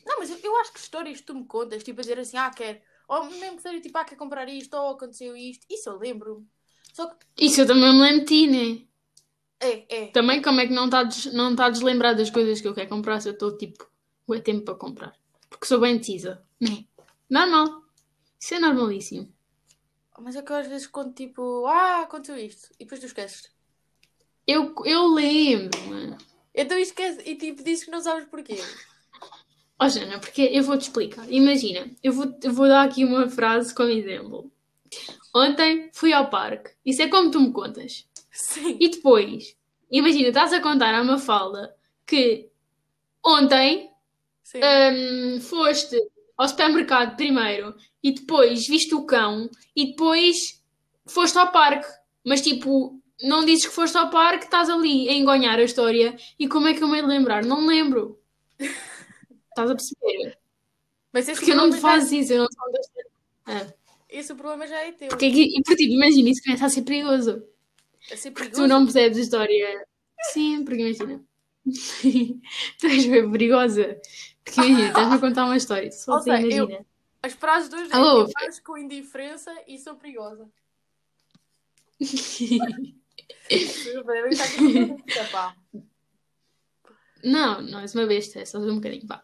Não, 0.06 0.20
mas 0.20 0.30
eu, 0.30 0.38
eu 0.42 0.58
acho 0.60 0.72
que 0.72 0.80
histórias 0.80 1.20
que 1.20 1.26
tu 1.26 1.36
me 1.36 1.46
contas, 1.46 1.84
tipo 1.84 2.00
a 2.00 2.04
dizer 2.04 2.20
assim, 2.20 2.38
ah, 2.38 2.50
quero. 2.52 2.80
Ou 3.08 3.26
mesmo 3.26 3.58
que 3.58 3.62
seja 3.64 3.82
tipo, 3.82 3.98
ah, 3.98 4.06
quer 4.06 4.16
comprar 4.16 4.48
isto, 4.48 4.74
ou 4.76 4.92
aconteceu 4.92 5.36
isto. 5.36 5.66
Isso 5.70 5.90
eu 5.90 5.98
lembro. 5.98 6.46
Só 6.94 7.08
que 7.08 7.26
Isso 7.38 7.62
eu 7.62 7.68
também 7.68 7.92
me 7.94 8.02
lembro 8.02 8.20
de 8.20 8.26
ti, 8.26 8.48
né? 8.48 8.86
é, 9.60 10.04
é. 10.04 10.08
Também 10.08 10.42
como 10.42 10.62
é 10.62 10.68
que 10.68 10.74
não 10.74 10.86
estás 10.86 11.26
não 11.34 11.54
tá 11.56 11.70
deslembrado 11.70 12.18
das 12.18 12.30
coisas 12.30 12.62
que 12.62 12.68
eu 12.68 12.74
quero 12.74 12.88
comprar 12.90 13.20
se 13.20 13.28
eu 13.30 13.34
estou 13.34 13.58
tipo, 13.58 13.86
é 14.34 14.40
tempo 14.40 14.64
para 14.64 14.76
comprar. 14.76 15.20
Porque 15.50 15.66
sou 15.66 15.80
bem 15.80 15.98
decisa, 15.98 16.44
né? 16.60 16.86
Normal. 17.30 17.84
Isso 18.40 18.56
é 18.56 18.60
normalíssimo. 18.60 19.32
Mas 20.20 20.36
é 20.36 20.42
que 20.42 20.52
eu 20.52 20.56
às 20.56 20.68
vezes 20.68 20.88
conto 20.88 21.14
tipo, 21.14 21.66
ah, 21.66 22.02
aconteceu 22.02 22.38
isto. 22.38 22.70
E 22.80 22.84
depois 22.84 23.00
tu 23.00 23.06
esqueces. 23.06 23.50
Eu, 24.46 24.74
eu 24.86 25.08
lembro, 25.08 25.80
mano. 25.88 26.18
Então 26.54 26.78
esquece 26.78 27.22
e 27.26 27.36
tipo 27.36 27.64
dizes 27.64 27.86
que 27.86 27.92
não 27.92 28.02
sabes 28.02 28.26
porquê. 28.26 28.58
Ó, 29.80 29.88
Jana, 29.88 30.20
porque 30.20 30.42
eu 30.42 30.64
vou-te 30.64 30.82
explicar. 30.82 31.26
Imagina, 31.32 31.90
eu 32.04 32.12
vou, 32.12 32.38
eu 32.44 32.52
vou 32.52 32.68
dar 32.68 32.84
aqui 32.84 33.06
uma 33.06 33.30
frase 33.30 33.74
como 33.74 33.90
exemplo. 33.90 34.52
Ontem 35.34 35.90
fui 35.94 36.12
ao 36.12 36.30
parque. 36.30 36.72
Isso 36.86 37.02
é 37.02 37.08
como 37.08 37.32
tu 37.32 37.40
me 37.40 37.54
contas. 37.54 38.06
Sim. 38.32 38.78
E 38.80 38.90
depois, 38.90 39.56
imagina, 39.90 40.30
estás 40.30 40.52
a 40.52 40.62
contar 40.62 40.94
à 40.94 41.04
Mafalda 41.04 41.76
que 42.06 42.50
ontem 43.24 43.89
Hum, 44.58 45.40
foste 45.42 45.96
ao 46.38 46.48
supermercado 46.48 47.16
primeiro 47.16 47.76
e 48.04 48.12
depois 48.14 48.68
viste 48.68 48.96
o 48.96 49.06
cão 49.06 49.50
e 49.76 49.88
depois 49.92 50.62
foste 51.08 51.38
ao 51.38 51.52
parque. 51.52 51.88
Mas 52.26 52.42
tipo, 52.42 53.00
não 53.22 53.46
dizes 53.46 53.66
que 53.68 53.74
foste 53.74 53.98
ao 53.98 54.10
parque, 54.10 54.46
estás 54.46 54.70
ali 54.70 55.10
a 55.10 55.14
engonhar 55.14 55.60
a 55.60 55.64
história. 55.64 56.16
E 56.40 56.48
como 56.48 56.68
é 56.68 56.74
que 56.74 56.84
eu 56.84 56.88
me 56.88 57.02
lembrar? 57.02 57.44
Não 57.46 57.62
me 57.62 57.68
lembro. 57.68 58.20
Estás 59.50 59.72
a 59.72 59.76
perceber? 59.76 60.38
Mas 61.12 61.28
esse 61.28 61.40
Porque 61.40 61.52
eu 61.52 61.56
não 61.58 61.68
me 61.68 61.74
faço 61.78 62.14
isso, 62.16 62.34
eu 62.34 62.40
não 62.40 62.48
sou 62.52 62.72
desta. 62.72 63.02
Ah, 63.46 63.74
Esse 64.10 64.34
problema 64.36 64.68
já 64.68 64.80
é 64.82 64.92
teu. 64.92 65.10
porque, 65.10 65.32
que- 65.32 65.60
e, 65.60 65.62
tipo, 65.64 65.82
imagina, 65.82 66.30
isso 66.30 66.42
começa 66.44 66.66
a 66.66 66.70
ser 66.70 66.84
perigoso. 66.84 67.44
Ser 68.16 68.32
Porque 68.32 68.50
perigoso. 68.50 68.64
tu 68.64 68.68
não 68.68 68.84
percebes 68.86 69.18
a 69.18 69.22
história. 69.22 69.86
Sim, 70.34 70.64
porque 70.64 70.82
imagina. 70.82 71.24
tu 72.80 72.88
és 72.88 73.06
bem 73.06 73.32
perigosa. 73.32 74.00
Porque 74.50 74.68
imagina, 74.68 74.88
estás-me 74.88 75.16
a 75.16 75.20
contar 75.20 75.46
uma 75.46 75.58
história. 75.58 75.92
Só 75.92 76.14
Ou 76.14 76.22
seja, 76.22 76.40
imagina. 76.40 76.86
As 77.22 77.34
frases 77.34 77.72
é 77.74 77.96
Alô? 77.96 78.22
eu 78.22 78.30
com 78.64 78.78
indiferença 78.78 79.54
e 79.68 79.78
sou 79.78 79.96
perigosa. 79.96 80.50
Pá. 85.32 85.56
não, 87.24 87.62
não 87.62 87.80
és 87.80 87.94
uma 87.94 88.06
besta, 88.06 88.40
é 88.40 88.46
só 88.46 88.58
um 88.60 88.76
bocadinho. 88.76 89.06
Pá. 89.06 89.22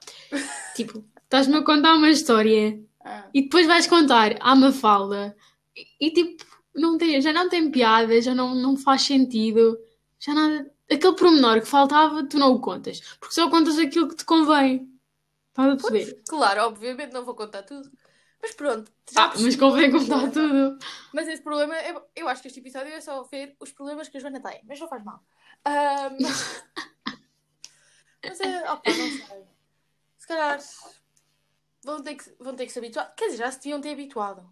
Tipo, 0.75 1.05
estás-me 1.23 1.55
a 1.55 1.63
contar 1.63 1.95
uma 1.95 2.09
história 2.09 2.79
Ah. 3.03 3.29
e 3.33 3.43
depois 3.43 3.65
vais 3.65 3.87
contar 3.87 4.35
à 4.41 4.55
Mafalda 4.55 5.35
e, 5.75 6.07
e 6.07 6.11
tipo, 6.11 6.43
não 6.75 6.97
tem, 6.97 7.21
já 7.21 7.31
não 7.31 7.47
tem 7.47 7.71
piada, 7.71 8.21
já 8.21 8.35
não, 8.35 8.53
não 8.53 8.75
faz 8.75 9.03
sentido, 9.03 9.79
já 10.19 10.33
nada. 10.33 10.69
Aquele 10.91 11.15
pormenor 11.15 11.61
que 11.61 11.67
faltava, 11.67 12.23
tu 12.25 12.37
não 12.37 12.53
o 12.53 12.59
contas. 12.59 12.99
Porque 13.19 13.33
só 13.33 13.49
contas 13.49 13.79
aquilo 13.79 14.09
que 14.09 14.17
te 14.17 14.25
convém. 14.25 14.87
Estás 15.57 15.69
a 15.73 15.75
perceber? 15.77 16.21
Claro, 16.27 16.61
obviamente 16.63 17.13
não 17.13 17.23
vou 17.23 17.33
contar 17.35 17.63
tudo. 17.63 17.89
Mas 18.41 18.53
pronto, 18.53 18.91
Ah, 19.15 19.31
mas 19.39 19.55
convém 19.55 19.89
contar 19.91 20.29
tudo. 20.31 20.77
Mas 21.13 21.27
esse 21.27 21.41
problema, 21.41 21.75
eu, 21.81 22.05
eu 22.15 22.27
acho 22.27 22.41
que 22.41 22.47
este 22.49 22.59
episódio 22.59 22.91
é 22.93 22.99
só 23.01 23.23
ver 23.23 23.55
os 23.59 23.71
problemas 23.71 24.09
que 24.09 24.17
a 24.17 24.19
Joana 24.19 24.41
tem. 24.41 24.61
Mas 24.67 24.79
não 24.79 24.87
faz 24.87 25.03
mal. 25.03 25.23
Mas 28.23 28.39
é, 28.39 28.71
opa, 28.71 28.89
não 28.89 29.09
sei. 29.09 29.45
Se 30.17 30.27
calhar 30.27 30.59
vão 31.83 32.01
ter, 32.03 32.15
que, 32.15 32.35
vão 32.39 32.55
ter 32.55 32.65
que 32.65 32.71
se 32.71 32.79
habituar. 32.79 33.13
Quer 33.15 33.25
dizer, 33.25 33.37
já 33.37 33.51
se 33.51 33.59
deviam 33.59 33.79
ter 33.81 33.91
habituado. 33.91 34.51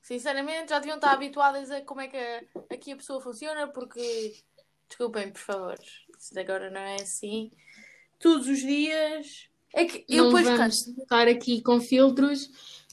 Sinceramente, 0.00 0.70
já 0.70 0.78
deviam 0.78 0.96
estar 0.96 1.12
habituadas 1.12 1.70
a 1.70 1.80
como 1.82 2.00
é 2.00 2.08
que 2.08 2.16
a- 2.16 2.42
aqui 2.74 2.92
a 2.92 2.96
pessoa 2.96 3.20
funciona, 3.20 3.68
porque, 3.68 4.42
desculpem, 4.88 5.30
por 5.30 5.40
favor, 5.40 5.78
isso 6.18 6.38
agora 6.38 6.70
não 6.70 6.80
é 6.80 6.96
assim. 6.96 7.52
Todos 8.18 8.48
os 8.48 8.58
dias. 8.58 9.48
É 9.74 9.84
que 9.84 10.04
eu 10.08 10.24
não 10.24 10.32
depois 10.32 10.44
vamos 10.44 10.60
canso. 10.60 10.94
estar 11.02 11.28
aqui 11.28 11.62
com 11.62 11.80
filtros 11.80 12.50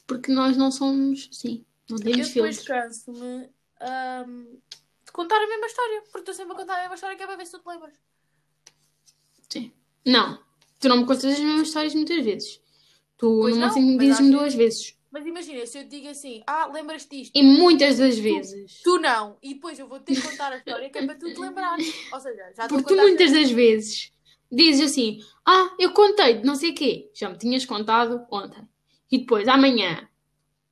porque 0.08 0.32
nós 0.32 0.58
não 0.58 0.72
somos, 0.72 1.30
sim, 1.32 1.66
não 1.90 1.98
Eu 1.98 2.04
temos 2.04 2.28
depois 2.30 2.58
filtros. 2.58 2.64
canso-me 2.64 3.50
ahm, 3.82 4.46
de 5.06 5.12
contar 5.12 5.38
a 5.38 5.48
mesma 5.48 5.66
história, 5.68 6.02
porque 6.04 6.20
estou 6.20 6.34
sempre 6.34 6.54
a 6.54 6.58
contar 6.58 6.76
a 6.78 6.82
mesma 6.82 6.96
história 6.96 7.16
que 7.18 7.24
é 7.24 7.28
para 7.28 7.36
ver 7.38 7.46
se 7.46 7.52
tu 7.54 7.60
te 7.60 7.68
lembras. 7.68 7.94
Sim. 9.50 9.72
Não, 10.06 10.40
tu 10.80 10.88
não 10.90 10.98
me 10.98 11.06
contas 11.06 11.26
as 11.26 11.40
mesmas 11.40 11.68
histórias 11.68 11.94
muitas 11.96 12.24
vezes. 12.24 12.62
Tu 13.18 13.28
Pois 13.42 13.54
no 13.56 13.62
não, 13.62 13.68
máximo 13.68 13.98
dizes-me 13.98 14.32
duas 14.32 14.54
vezes. 14.54 14.96
Mas 15.12 15.26
imagina, 15.26 15.66
se 15.66 15.78
eu 15.80 15.84
te 15.84 15.90
digo 15.90 16.08
assim, 16.10 16.44
ah, 16.46 16.68
lembras-te 16.68 17.18
disto? 17.18 17.36
E 17.36 17.42
muitas 17.42 17.98
das 17.98 18.18
vezes. 18.18 18.80
Tu 18.84 19.00
não, 19.00 19.38
e 19.42 19.56
depois 19.56 19.78
eu 19.80 19.88
vou 19.88 20.00
ter 20.00 20.16
que 20.16 20.22
contar 20.22 20.54
a 20.54 20.58
história 20.58 20.90
que 20.90 20.98
é 21.00 21.06
para 21.06 21.16
tu 21.16 21.34
te 21.34 21.38
lembrares. 21.42 21.94
Ou 22.14 22.20
seja, 22.20 22.54
já 22.56 22.68
Porque 22.68 22.94
tu 22.94 22.96
muitas 22.96 23.32
das 23.32 23.50
vezes 23.50 24.12
dizes 24.52 24.92
assim: 24.92 25.20
Ah, 25.46 25.76
eu 25.80 25.92
contei 25.94 26.36
de 26.40 26.46
não 26.46 26.56
sei 26.56 26.72
o 26.72 26.76
quê. 26.76 27.12
Já 27.14 27.30
me 27.30 27.38
tinhas 27.38 27.66
contado 27.66 28.26
ontem. 28.32 28.68
E 29.12 29.20
depois, 29.20 29.48
amanhã, 29.48 30.08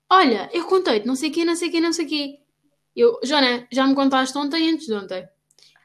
olha, 0.09 0.49
eu 0.53 0.65
contei 0.65 0.99
de 0.99 1.07
não 1.07 1.15
sei 1.15 1.29
o 1.29 1.33
quê, 1.33 1.43
não 1.45 1.55
sei 1.55 1.69
o 1.69 1.71
quê, 1.71 1.79
não 1.79 1.93
sei 1.93 2.05
o 2.05 2.09
quê. 2.09 2.39
Eu, 2.95 3.19
Joana, 3.23 3.67
já 3.71 3.85
me 3.85 3.95
contaste 3.95 4.37
ontem 4.37 4.69
antes 4.71 4.87
de 4.87 4.93
ontem. 4.93 5.27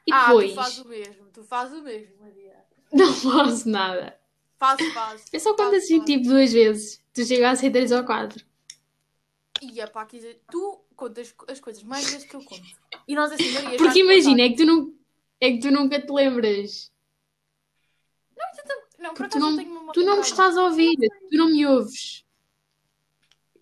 E 0.05 0.11
Ah, 0.11 0.27
depois, 0.27 0.51
tu 0.51 0.55
fazes 0.55 0.79
o 0.79 0.87
mesmo, 0.87 1.25
tu 1.33 1.43
fazes 1.43 1.79
o 1.79 1.83
mesmo, 1.83 2.15
Maria. 2.19 2.55
não 2.91 3.13
faço 3.13 3.69
nada. 3.69 4.17
Fazes, 4.59 4.93
fazes. 4.93 5.25
Eu 5.33 5.39
só 5.39 5.55
conto 5.55 5.75
assim, 5.75 6.03
tipo, 6.03 6.23
duas 6.25 6.53
vezes. 6.53 7.03
Tu 7.13 7.25
chegas 7.25 7.59
a 7.59 7.61
ser 7.61 7.71
três 7.71 7.91
ou 7.91 8.03
quatro. 8.03 8.45
E 9.61 9.79
é 9.79 9.87
pá, 9.87 10.03
dizer, 10.05 10.41
tu 10.51 10.81
contas 10.95 11.33
as 11.47 11.59
coisas 11.59 11.83
mais 11.83 12.09
vezes 12.09 12.27
que 12.27 12.35
eu 12.35 12.43
conto. 12.43 12.61
E 13.07 13.15
nós 13.15 13.31
assim, 13.31 13.51
Maria, 13.51 13.77
Porque 13.77 13.99
imagina, 13.99 14.41
é 14.41 14.49
que 14.49 14.55
tu, 14.55 14.65
não, 14.65 14.93
é 15.39 15.51
que 15.51 15.59
tu 15.59 15.71
nunca 15.71 16.01
te 16.01 16.11
lembras. 16.11 16.91
Não, 19.03 19.13
por 19.13 19.25
acaso 19.25 19.39
não, 19.45 19.57
tenho 19.57 19.79
uma 19.81 19.91
tu 19.91 20.01
não 20.05 20.15
me 20.15 20.21
estás 20.21 20.57
a 20.57 20.63
ouvir. 20.63 20.95
Tu 21.29 21.35
não 21.37 21.47
me 21.51 21.65
ouves. 21.67 22.23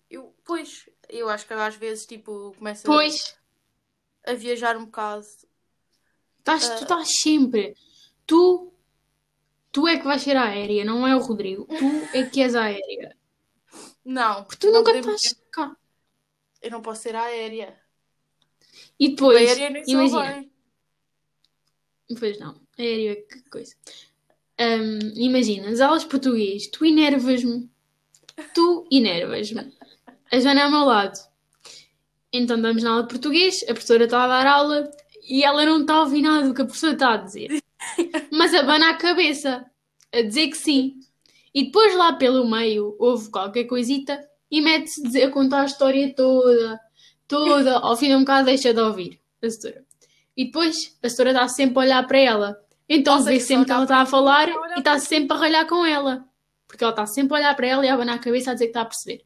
Eu, 0.10 0.36
pois, 0.46 0.88
eu 1.10 1.28
acho 1.30 1.48
que 1.48 1.54
às 1.54 1.76
vezes, 1.76 2.06
tipo, 2.06 2.54
começo 2.58 2.84
Pois, 2.86 3.36
a 4.24 4.34
viajar 4.34 4.78
um 4.78 4.86
bocado. 4.86 5.26
estás, 6.38 6.70
Ah. 6.70 6.76
tu 6.76 6.84
estás 6.84 7.10
sempre. 7.22 7.76
Tu, 8.28 8.72
tu 9.72 9.88
é 9.88 9.98
que 9.98 10.04
vais 10.06 10.22
ser 10.22 10.38
a 10.38 10.44
aérea, 10.50 10.86
não 10.86 11.08
é 11.08 11.16
o 11.16 11.20
Rodrigo. 11.20 11.66
Tu 11.66 12.18
é 12.18 12.24
que 12.30 12.42
és 12.42 12.54
a 12.56 12.66
aérea. 12.66 13.18
Não, 14.06 14.44
Porque 14.44 14.58
tu 14.60 14.68
não 14.72 14.80
nunca 14.80 14.94
podemos- 14.94 15.24
estás 15.24 15.44
cá. 15.52 15.76
Eu 16.62 16.70
não 16.72 16.82
posso 16.84 17.02
ser 17.02 17.16
aérea. 17.16 17.82
E 19.00 19.10
depois, 19.10 19.38
aérea 19.50 19.70
nem 19.72 19.84
imagina. 19.88 20.22
bem. 20.34 20.52
Pois 22.20 22.38
não, 22.40 22.62
aérea, 22.78 23.16
que 23.26 23.42
coisa. 23.50 23.76
Hum, 24.62 25.00
imagina, 25.16 25.72
nas 25.72 25.82
aulas 25.82 26.04
de 26.04 26.10
português, 26.10 26.68
tu 26.68 26.86
enervas-me. 26.86 27.68
Tu 28.54 28.88
enervas-me. 28.92 29.74
A 30.32 30.40
Joana 30.40 30.62
é 30.62 30.64
ao 30.66 30.72
meu 30.72 30.86
lado. 30.86 31.18
Então 32.32 32.58
estamos 32.58 32.84
na 32.84 32.92
aula 32.92 33.04
de 33.04 33.10
português, 33.10 33.64
a 33.64 33.74
professora 33.74 34.04
está 34.04 34.24
a 34.24 34.28
dar 34.28 34.46
aula 34.46 34.92
e 35.28 35.44
ela 35.44 35.66
não 35.66 35.82
está 35.82 35.96
a 35.96 36.02
ouvir 36.02 36.22
nada 36.22 36.48
do 36.48 36.54
que 36.54 36.62
a 36.62 36.66
professora 36.66 36.94
está 36.94 37.14
a 37.14 37.18
dizer. 37.18 37.62
Mas 38.32 38.54
abana 38.54 38.92
a 38.92 38.98
cabeça, 38.98 39.66
a 40.14 40.22
dizer 40.22 40.50
que 40.50 40.58
sim. 40.58 41.00
E 41.54 41.66
depois 41.66 41.96
lá 41.96 42.14
pelo 42.14 42.50
meio 42.50 42.96
houve 43.00 43.30
qualquer 43.32 43.66
coisita 43.66 44.24
e 44.50 44.62
mete-se 44.62 45.22
a 45.22 45.32
contar 45.32 45.62
a 45.62 45.66
história 45.66 46.14
toda, 46.16 46.80
toda. 47.28 47.80
Ao 47.80 47.98
fim 47.98 48.10
de 48.10 48.16
um 48.16 48.20
bocado 48.20 48.46
deixa 48.46 48.74
de 48.74 48.80
ouvir 48.80 49.20
a 49.42 49.50
setora. 49.50 49.84
E 50.38 50.46
depois 50.46 50.98
a 51.02 51.10
setora 51.10 51.32
está 51.32 51.48
sempre 51.48 51.80
a 51.80 51.82
olhar 51.82 52.08
para 52.08 52.20
ela. 52.20 52.58
Então 52.94 53.24
vê 53.24 53.40
sempre 53.40 53.66
que 53.66 53.72
ela 53.72 53.80
olhar 53.82 53.86
está 53.86 54.02
a 54.02 54.06
falar 54.06 54.50
e 54.50 54.80
está 54.80 55.00
sempre 55.00 55.36
a 55.38 55.40
ralhar 55.40 55.66
com 55.66 55.86
ela. 55.86 56.26
Porque 56.68 56.84
ela 56.84 56.92
está 56.92 57.06
sempre 57.06 57.34
a 57.36 57.40
olhar 57.40 57.56
para 57.56 57.68
ela 57.68 57.86
e 57.86 57.90
a 57.90 57.94
abanar 57.94 58.16
a 58.16 58.20
cabeça 58.20 58.52
a 58.52 58.54
dizer 58.54 58.66
que 58.66 58.72
está 58.72 58.82
a 58.82 58.86
perceber. 58.86 59.24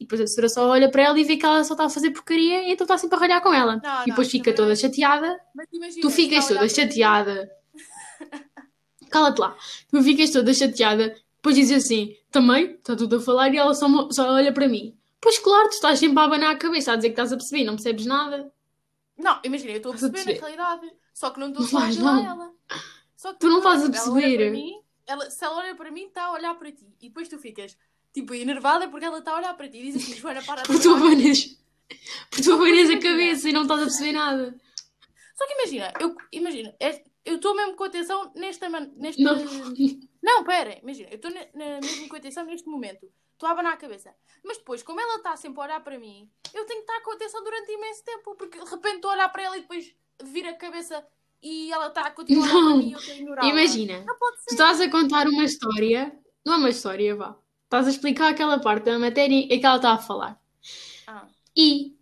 E 0.00 0.04
depois 0.04 0.20
a 0.20 0.24
professora 0.24 0.48
só 0.48 0.68
olha 0.68 0.90
para 0.90 1.02
ela 1.02 1.18
e 1.20 1.24
vê 1.24 1.36
que 1.36 1.44
ela 1.44 1.62
só 1.64 1.74
está 1.74 1.84
a 1.84 1.90
fazer 1.90 2.10
porcaria 2.12 2.62
e 2.68 2.72
então 2.72 2.84
está 2.84 2.96
sempre 2.96 3.16
a 3.16 3.20
ralhar 3.20 3.42
com 3.42 3.52
ela. 3.52 3.80
Não, 3.82 4.02
e 4.02 4.06
depois 4.06 4.26
não, 4.26 4.32
fica 4.32 4.44
também 4.44 4.56
toda 4.56 4.68
não 4.68 4.72
é- 4.72 4.76
chateada. 4.76 5.40
Mas 5.54 5.66
imagina, 5.72 6.00
Tu 6.02 6.10
ficas 6.10 6.48
toda 6.48 6.68
chateada. 6.68 7.50
Cala-te 9.10 9.38
lá. 9.40 9.56
Tu 9.90 10.02
ficas 10.02 10.30
toda 10.30 10.52
chateada. 10.54 11.14
Depois 11.36 11.56
dizes 11.56 11.84
assim, 11.84 12.16
também, 12.30 12.72
está 12.72 12.96
tudo 12.96 13.16
a 13.16 13.20
falar 13.20 13.52
e 13.52 13.58
ela 13.58 13.74
só, 13.74 13.86
só 14.10 14.30
olha 14.32 14.52
para 14.52 14.66
mim. 14.66 14.96
Pois 15.20 15.38
claro, 15.38 15.68
tu 15.68 15.74
estás 15.74 15.98
sempre 15.98 16.18
a 16.18 16.24
abanar 16.24 16.52
a 16.52 16.56
cabeça 16.56 16.92
a 16.92 16.96
dizer 16.96 17.08
que 17.08 17.12
estás 17.12 17.32
a 17.32 17.36
perceber, 17.36 17.64
não 17.64 17.74
percebes 17.74 18.06
nada. 18.06 18.50
Não, 19.16 19.38
imagina, 19.44 19.72
eu 19.72 19.76
estou 19.76 19.92
a 19.92 19.94
Estás 19.94 20.10
a 20.10 20.12
perceber 20.12 20.34
na 20.36 20.40
perceber? 20.40 20.62
realidade. 20.62 20.94
Só 21.14 21.30
que 21.30 21.38
não 21.40 21.50
estou 21.52 21.78
a 21.78 21.84
olhar 21.84 22.02
não. 22.02 22.26
ela. 22.26 22.50
Só 23.24 23.32
que 23.32 23.38
Tu 23.40 23.48
não 23.48 23.56
estás 23.58 23.82
a 23.82 23.90
perceber. 23.90 24.36
para 24.36 24.50
mim, 24.50 24.82
ela, 25.06 25.30
se 25.30 25.42
ela 25.42 25.56
olha 25.56 25.74
para 25.74 25.90
mim, 25.90 26.04
está 26.08 26.24
a 26.24 26.32
olhar 26.32 26.54
para 26.56 26.70
ti. 26.70 26.86
E 27.00 27.08
depois 27.08 27.26
tu 27.26 27.38
ficas, 27.38 27.74
tipo, 28.12 28.34
enervada 28.34 28.86
porque 28.86 29.06
ela 29.06 29.18
está 29.20 29.32
a 29.32 29.36
olhar 29.38 29.56
para 29.56 29.66
ti. 29.66 29.78
E 29.78 29.90
diz 29.92 29.96
assim, 29.96 30.14
Joana, 30.14 30.42
para 30.42 30.62
Porque 30.62 30.82
tu 30.82 30.94
abanas, 30.94 31.58
porque 32.28 32.42
tu 32.44 32.52
abanas 32.52 32.90
a 32.90 32.98
cabeça 32.98 33.48
e 33.48 33.52
não 33.54 33.62
estás 33.62 33.80
a 33.80 33.84
perceber 33.84 34.12
nada. 34.12 34.54
Só 35.34 35.46
que 35.46 35.54
imagina, 35.54 35.90
eu, 35.98 36.14
imagina, 36.32 36.76
é- 36.78 37.02
eu 37.24 37.36
estou 37.36 37.54
mesmo 37.56 37.74
com 37.76 37.84
atenção 37.84 38.30
nesta. 38.34 38.68
man- 38.68 38.92
Neste... 38.96 39.22
Não. 39.22 39.34
Não, 40.22 40.42
pera, 40.44 40.78
imagina, 40.82 41.08
eu 41.10 41.16
estou 41.16 41.30
na, 41.30 41.40
na- 41.54 41.80
mesmo 41.80 42.08
com 42.10 42.16
atenção 42.16 42.44
neste 42.44 42.68
momento. 42.68 43.10
Estou 43.32 43.48
a 43.48 43.52
abanar 43.52 43.72
a 43.72 43.76
cabeça. 43.78 44.14
Mas 44.44 44.58
depois, 44.58 44.82
como 44.82 45.00
ela 45.00 45.16
está 45.16 45.34
sempre 45.36 45.60
a 45.60 45.64
olhar 45.64 45.80
para 45.82 45.98
mim, 45.98 46.30
eu 46.52 46.64
tenho 46.66 46.82
que 46.84 46.90
estar 46.90 47.00
com 47.02 47.12
atenção 47.12 47.42
durante 47.42 47.72
imenso 47.72 48.04
tempo, 48.04 48.34
porque 48.36 48.58
de 48.58 48.64
repente 48.70 48.96
estou 48.96 49.10
a 49.10 49.14
olhar 49.14 49.28
para 49.30 49.42
ela 49.42 49.56
e 49.56 49.62
depois 49.62 49.94
vira 50.22 50.50
a 50.50 50.54
cabeça 50.56 51.06
e 51.44 51.70
ela 51.70 51.88
está 51.88 52.06
a 52.06 52.10
continuar 52.10 52.48
a 52.48 52.52
Não. 52.52 52.62
para 52.72 52.76
mim 52.78 52.88
e 52.88 52.92
eu 52.92 52.98
estou 52.98 53.14
a 53.14 53.16
ignorá-la. 53.18 53.48
Imagina, 53.50 54.04
tu 54.48 54.52
estás 54.52 54.80
a 54.80 54.90
contar 54.90 55.28
uma 55.28 55.44
história, 55.44 56.18
não 56.44 56.54
é 56.54 56.56
uma 56.56 56.70
história, 56.70 57.14
vá. 57.14 57.36
Estás 57.64 57.86
a 57.86 57.90
explicar 57.90 58.28
aquela 58.30 58.58
parte 58.58 58.84
da 58.86 58.98
matéria 58.98 59.34
em 59.34 59.48
que 59.60 59.66
ela 59.66 59.76
está 59.76 59.92
a 59.92 59.98
falar. 59.98 60.40
Ah, 61.06 61.26
E, 61.56 61.94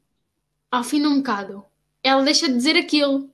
ao 0.70 0.84
fim 0.84 1.00
de 1.00 1.08
um 1.08 1.16
bocado, 1.18 1.64
ela 2.02 2.22
deixa 2.22 2.46
de 2.48 2.54
dizer 2.54 2.76
aquilo. 2.76 3.30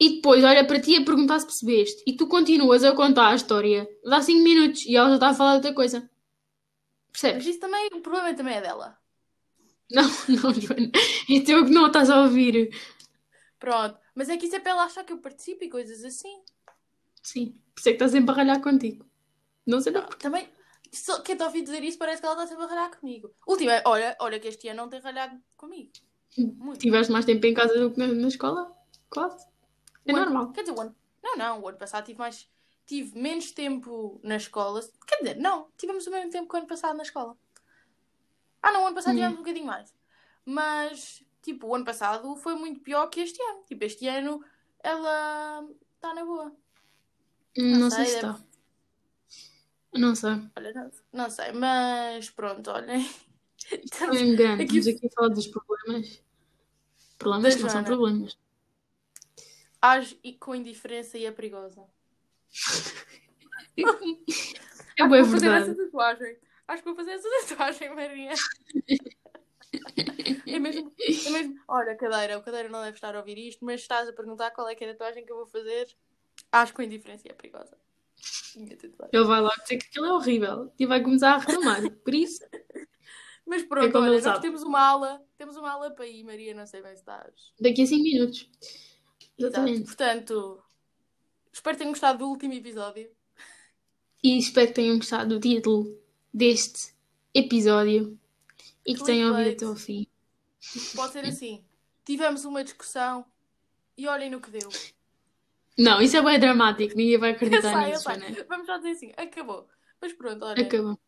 E 0.00 0.16
depois 0.16 0.44
olha 0.44 0.64
para 0.64 0.80
ti 0.80 0.94
a 0.96 1.04
perguntar 1.04 1.40
se 1.40 1.46
percebeste. 1.46 2.02
E 2.06 2.12
tu 2.16 2.28
continuas 2.28 2.84
a 2.84 2.92
contar 2.92 3.28
a 3.30 3.34
história. 3.34 3.88
Dá 4.04 4.22
5 4.22 4.40
minutos 4.44 4.86
e 4.86 4.94
ela 4.96 5.08
já 5.08 5.14
está 5.16 5.28
a 5.30 5.34
falar 5.34 5.50
de 5.52 5.56
outra 5.56 5.74
coisa. 5.74 6.00
mas 6.00 7.20
Percebes? 7.20 7.46
isso 7.48 7.58
também, 7.60 7.88
o 7.92 8.00
problema 8.00 8.32
também 8.34 8.54
é 8.54 8.60
dela. 8.60 8.96
Não, 9.90 10.04
não, 10.28 10.54
Joana. 10.54 10.90
É 11.28 11.40
teu 11.40 11.64
que 11.64 11.72
não 11.72 11.88
estás 11.88 12.10
a 12.10 12.22
ouvir. 12.22 12.70
Pronto. 13.58 13.98
Mas 14.18 14.28
é 14.28 14.36
que 14.36 14.46
isso 14.46 14.56
é 14.56 14.58
para 14.58 14.72
ela 14.72 14.82
achar 14.82 15.04
que 15.04 15.12
eu 15.12 15.18
participo 15.18 15.62
e 15.62 15.70
coisas 15.70 16.02
assim. 16.02 16.42
Sim, 17.22 17.52
por 17.72 17.78
isso 17.78 17.88
é 17.88 17.92
que 17.92 17.96
estás 17.98 18.10
sempre 18.10 18.32
a 18.32 18.34
ralhar 18.34 18.60
contigo. 18.60 19.06
Não 19.64 19.80
sei 19.80 19.92
Não, 19.92 20.00
não. 20.02 20.08
também, 20.08 20.48
só 20.92 21.20
quem 21.20 21.36
te 21.36 21.42
ouvi 21.44 21.62
dizer 21.62 21.84
isso 21.84 21.96
parece 21.98 22.20
que 22.20 22.26
ela 22.26 22.34
está 22.34 22.48
sempre 22.48 22.64
a 22.64 22.66
ralhar 22.66 22.98
comigo. 22.98 23.32
Última, 23.46 23.80
olha, 23.84 24.16
olha 24.20 24.40
que 24.40 24.48
este 24.48 24.66
ano 24.66 24.82
não 24.82 24.88
tem 24.88 24.98
ralhado 25.00 25.40
comigo. 25.56 25.92
Muito. 26.36 26.80
Tiveste 26.80 27.12
mais 27.12 27.26
tempo 27.26 27.46
em 27.46 27.54
casa 27.54 27.78
do 27.78 27.92
que 27.92 27.98
na, 28.00 28.08
na 28.08 28.26
escola? 28.26 28.76
Quase. 29.08 29.46
É 30.04 30.10
ano- 30.10 30.20
normal. 30.24 30.52
Quer 30.52 30.62
dizer, 30.62 30.74
o 30.76 30.80
ano, 30.80 30.96
não, 31.22 31.36
não, 31.36 31.60
o 31.60 31.68
ano 31.68 31.78
passado 31.78 32.04
tive 32.04 32.18
mais. 32.18 32.50
Tive 32.86 33.16
menos 33.16 33.52
tempo 33.52 34.20
na 34.24 34.34
escola. 34.34 34.80
Quer 35.06 35.18
dizer, 35.18 35.36
não, 35.36 35.70
tivemos 35.76 36.04
o 36.08 36.10
mesmo 36.10 36.30
tempo 36.32 36.48
que 36.48 36.56
o 36.56 36.58
ano 36.58 36.66
passado 36.66 36.96
na 36.96 37.04
escola. 37.04 37.38
Ah, 38.60 38.72
não, 38.72 38.82
o 38.82 38.86
ano 38.86 38.96
passado 38.96 39.12
Hum. 39.12 39.16
tivemos 39.16 39.36
um 39.38 39.42
bocadinho 39.42 39.66
mais. 39.66 39.94
Mas, 40.44 41.22
tipo, 41.52 41.66
o 41.66 41.74
ano 41.74 41.84
passado 41.84 42.36
foi 42.36 42.54
muito 42.54 42.80
pior 42.80 43.06
que 43.08 43.20
este 43.20 43.40
ano. 43.42 43.62
Tipo, 43.66 43.84
este 43.84 44.06
ano 44.08 44.44
ela 44.80 45.66
está 45.94 46.14
na 46.14 46.24
boa. 46.24 46.54
Não, 47.56 47.90
sei, 47.90 48.04
sei 48.04 48.06
se 48.06 48.14
está. 48.16 48.40
Não 49.94 50.14
sei. 50.14 50.30
Olha, 50.56 50.72
não, 50.74 50.90
não 51.12 51.30
sei, 51.30 51.52
mas 51.52 52.30
pronto, 52.30 52.70
olhem. 52.70 53.08
Está 53.72 54.06
mesmo 54.06 54.36
grande. 54.36 54.62
Aqui- 54.62 54.78
Estamos 54.78 54.96
aqui 54.98 55.06
a 55.08 55.10
falar 55.10 55.28
dos 55.30 55.46
problemas. 55.48 56.22
Problemas 57.18 57.56
que 57.56 57.62
não 57.62 57.70
são 57.70 57.82
problemas. 57.84 58.38
Age 59.82 60.18
e- 60.22 60.34
com 60.34 60.54
indiferença 60.54 61.18
e 61.18 61.24
é 61.26 61.32
perigosa. 61.32 61.84
É 65.00 65.02
Acho 65.04 65.12
que 65.12 65.16
vou 65.16 65.24
fazer 65.30 65.48
verdade. 65.48 65.70
essa 65.70 65.84
tatuagem. 65.84 66.36
Acho 66.66 66.82
que 66.82 66.88
vou 66.88 66.96
fazer 66.96 67.12
essa 67.12 67.28
tatuagem, 67.48 67.94
Maria. 67.94 68.32
É 70.48 70.58
mesmo, 70.58 70.92
é 70.98 71.30
mesmo. 71.30 71.60
Olha, 71.68 71.96
cadeira, 71.96 72.38
o 72.38 72.42
cadeira 72.42 72.68
não 72.68 72.82
deve 72.82 72.96
estar 72.96 73.14
a 73.14 73.18
ouvir 73.18 73.38
isto, 73.38 73.64
mas 73.64 73.80
estás 73.80 74.08
a 74.08 74.12
perguntar 74.12 74.50
qual 74.52 74.68
é 74.68 74.74
que 74.74 74.84
é 74.84 74.90
a 74.90 74.92
tatuagem 74.92 75.24
que 75.24 75.32
eu 75.32 75.36
vou 75.36 75.46
fazer. 75.46 75.88
Acho 76.52 76.72
que 76.72 76.76
com 76.76 76.82
indiferença 76.82 77.28
é 77.28 77.32
perigosa. 77.32 77.76
Ele 79.12 79.24
vai 79.24 79.40
logo 79.40 79.54
dizer 79.62 79.76
que 79.78 79.86
aquilo 79.86 80.06
é 80.06 80.12
horrível 80.12 80.72
e 80.78 80.86
vai 80.86 81.02
começar 81.02 81.34
a 81.34 81.38
reclamar. 81.38 81.88
Por 81.90 82.14
isso, 82.14 82.44
Mas 83.46 83.62
É 83.62 83.66
pronto, 83.66 83.92
como 83.92 84.04
olha, 84.04 84.20
nós 84.20 84.22
sabe. 84.24 84.42
temos 84.42 84.62
uma 84.62 84.80
aula, 84.80 85.22
temos 85.38 85.56
uma 85.56 85.70
aula 85.70 85.90
para 85.90 86.06
ir, 86.06 86.22
Maria, 86.24 86.54
não 86.54 86.66
sei 86.66 86.82
bem 86.82 86.92
se 86.94 87.00
estás. 87.00 87.52
daqui 87.60 87.82
a 87.82 87.86
5 87.86 88.02
minutos. 88.02 88.50
Exato. 89.38 89.70
Exatamente. 89.70 89.84
Portanto, 89.84 90.62
espero 91.52 91.76
que 91.76 91.78
tenham 91.78 91.92
gostado 91.92 92.18
do 92.18 92.28
último 92.28 92.52
episódio. 92.54 93.10
E 94.22 94.36
espero 94.38 94.66
que 94.68 94.74
tenham 94.74 94.96
gostado 94.98 95.34
do 95.36 95.40
título 95.40 95.96
deste 96.34 96.92
episódio 97.32 98.18
e 98.84 98.94
que 98.94 99.04
tenham 99.04 99.30
ouvido 99.30 99.44
Clickbait. 99.44 99.56
até 99.56 99.64
ao 99.64 99.76
fim. 99.76 100.07
Pode 100.94 101.12
ser 101.12 101.24
assim. 101.24 101.64
Tivemos 102.04 102.44
uma 102.44 102.64
discussão 102.64 103.24
e 103.96 104.06
olhem 104.06 104.30
no 104.30 104.40
que 104.40 104.50
deu. 104.50 104.68
Não, 105.78 106.00
isso 106.00 106.16
é 106.16 106.22
bem 106.22 106.38
dramático. 106.40 106.96
Ninguém 106.96 107.18
vai 107.18 107.30
Eu 107.30 107.34
acreditar 107.36 107.62
sei, 107.74 107.84
eu 107.84 107.88
nisso, 107.90 108.02
sei. 108.02 108.18
Joana. 108.20 108.46
Vamos 108.48 108.66
só 108.66 108.76
dizer 108.78 108.90
assim, 108.90 109.12
acabou. 109.16 109.68
Mas 110.00 110.12
pronto, 110.12 110.44
olha. 110.44 110.62
Acabou. 110.62 110.98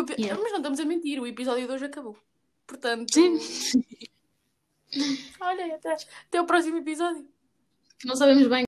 epi- 0.00 0.14
Yeah. 0.20 0.40
Mas 0.42 0.52
não 0.52 0.58
estamos 0.58 0.80
a 0.80 0.84
mentir, 0.84 1.20
o 1.20 1.26
episódio 1.26 1.66
de 1.66 1.72
hoje 1.72 1.84
acabou. 1.84 2.16
Portanto, 2.66 3.12
Sim. 3.12 3.38
olha, 5.40 5.74
até, 5.76 5.92
até 6.28 6.40
o 6.40 6.46
próximo 6.46 6.78
episódio. 6.78 7.28
Não 8.04 8.14
sabemos 8.16 8.46
bem 8.48 8.64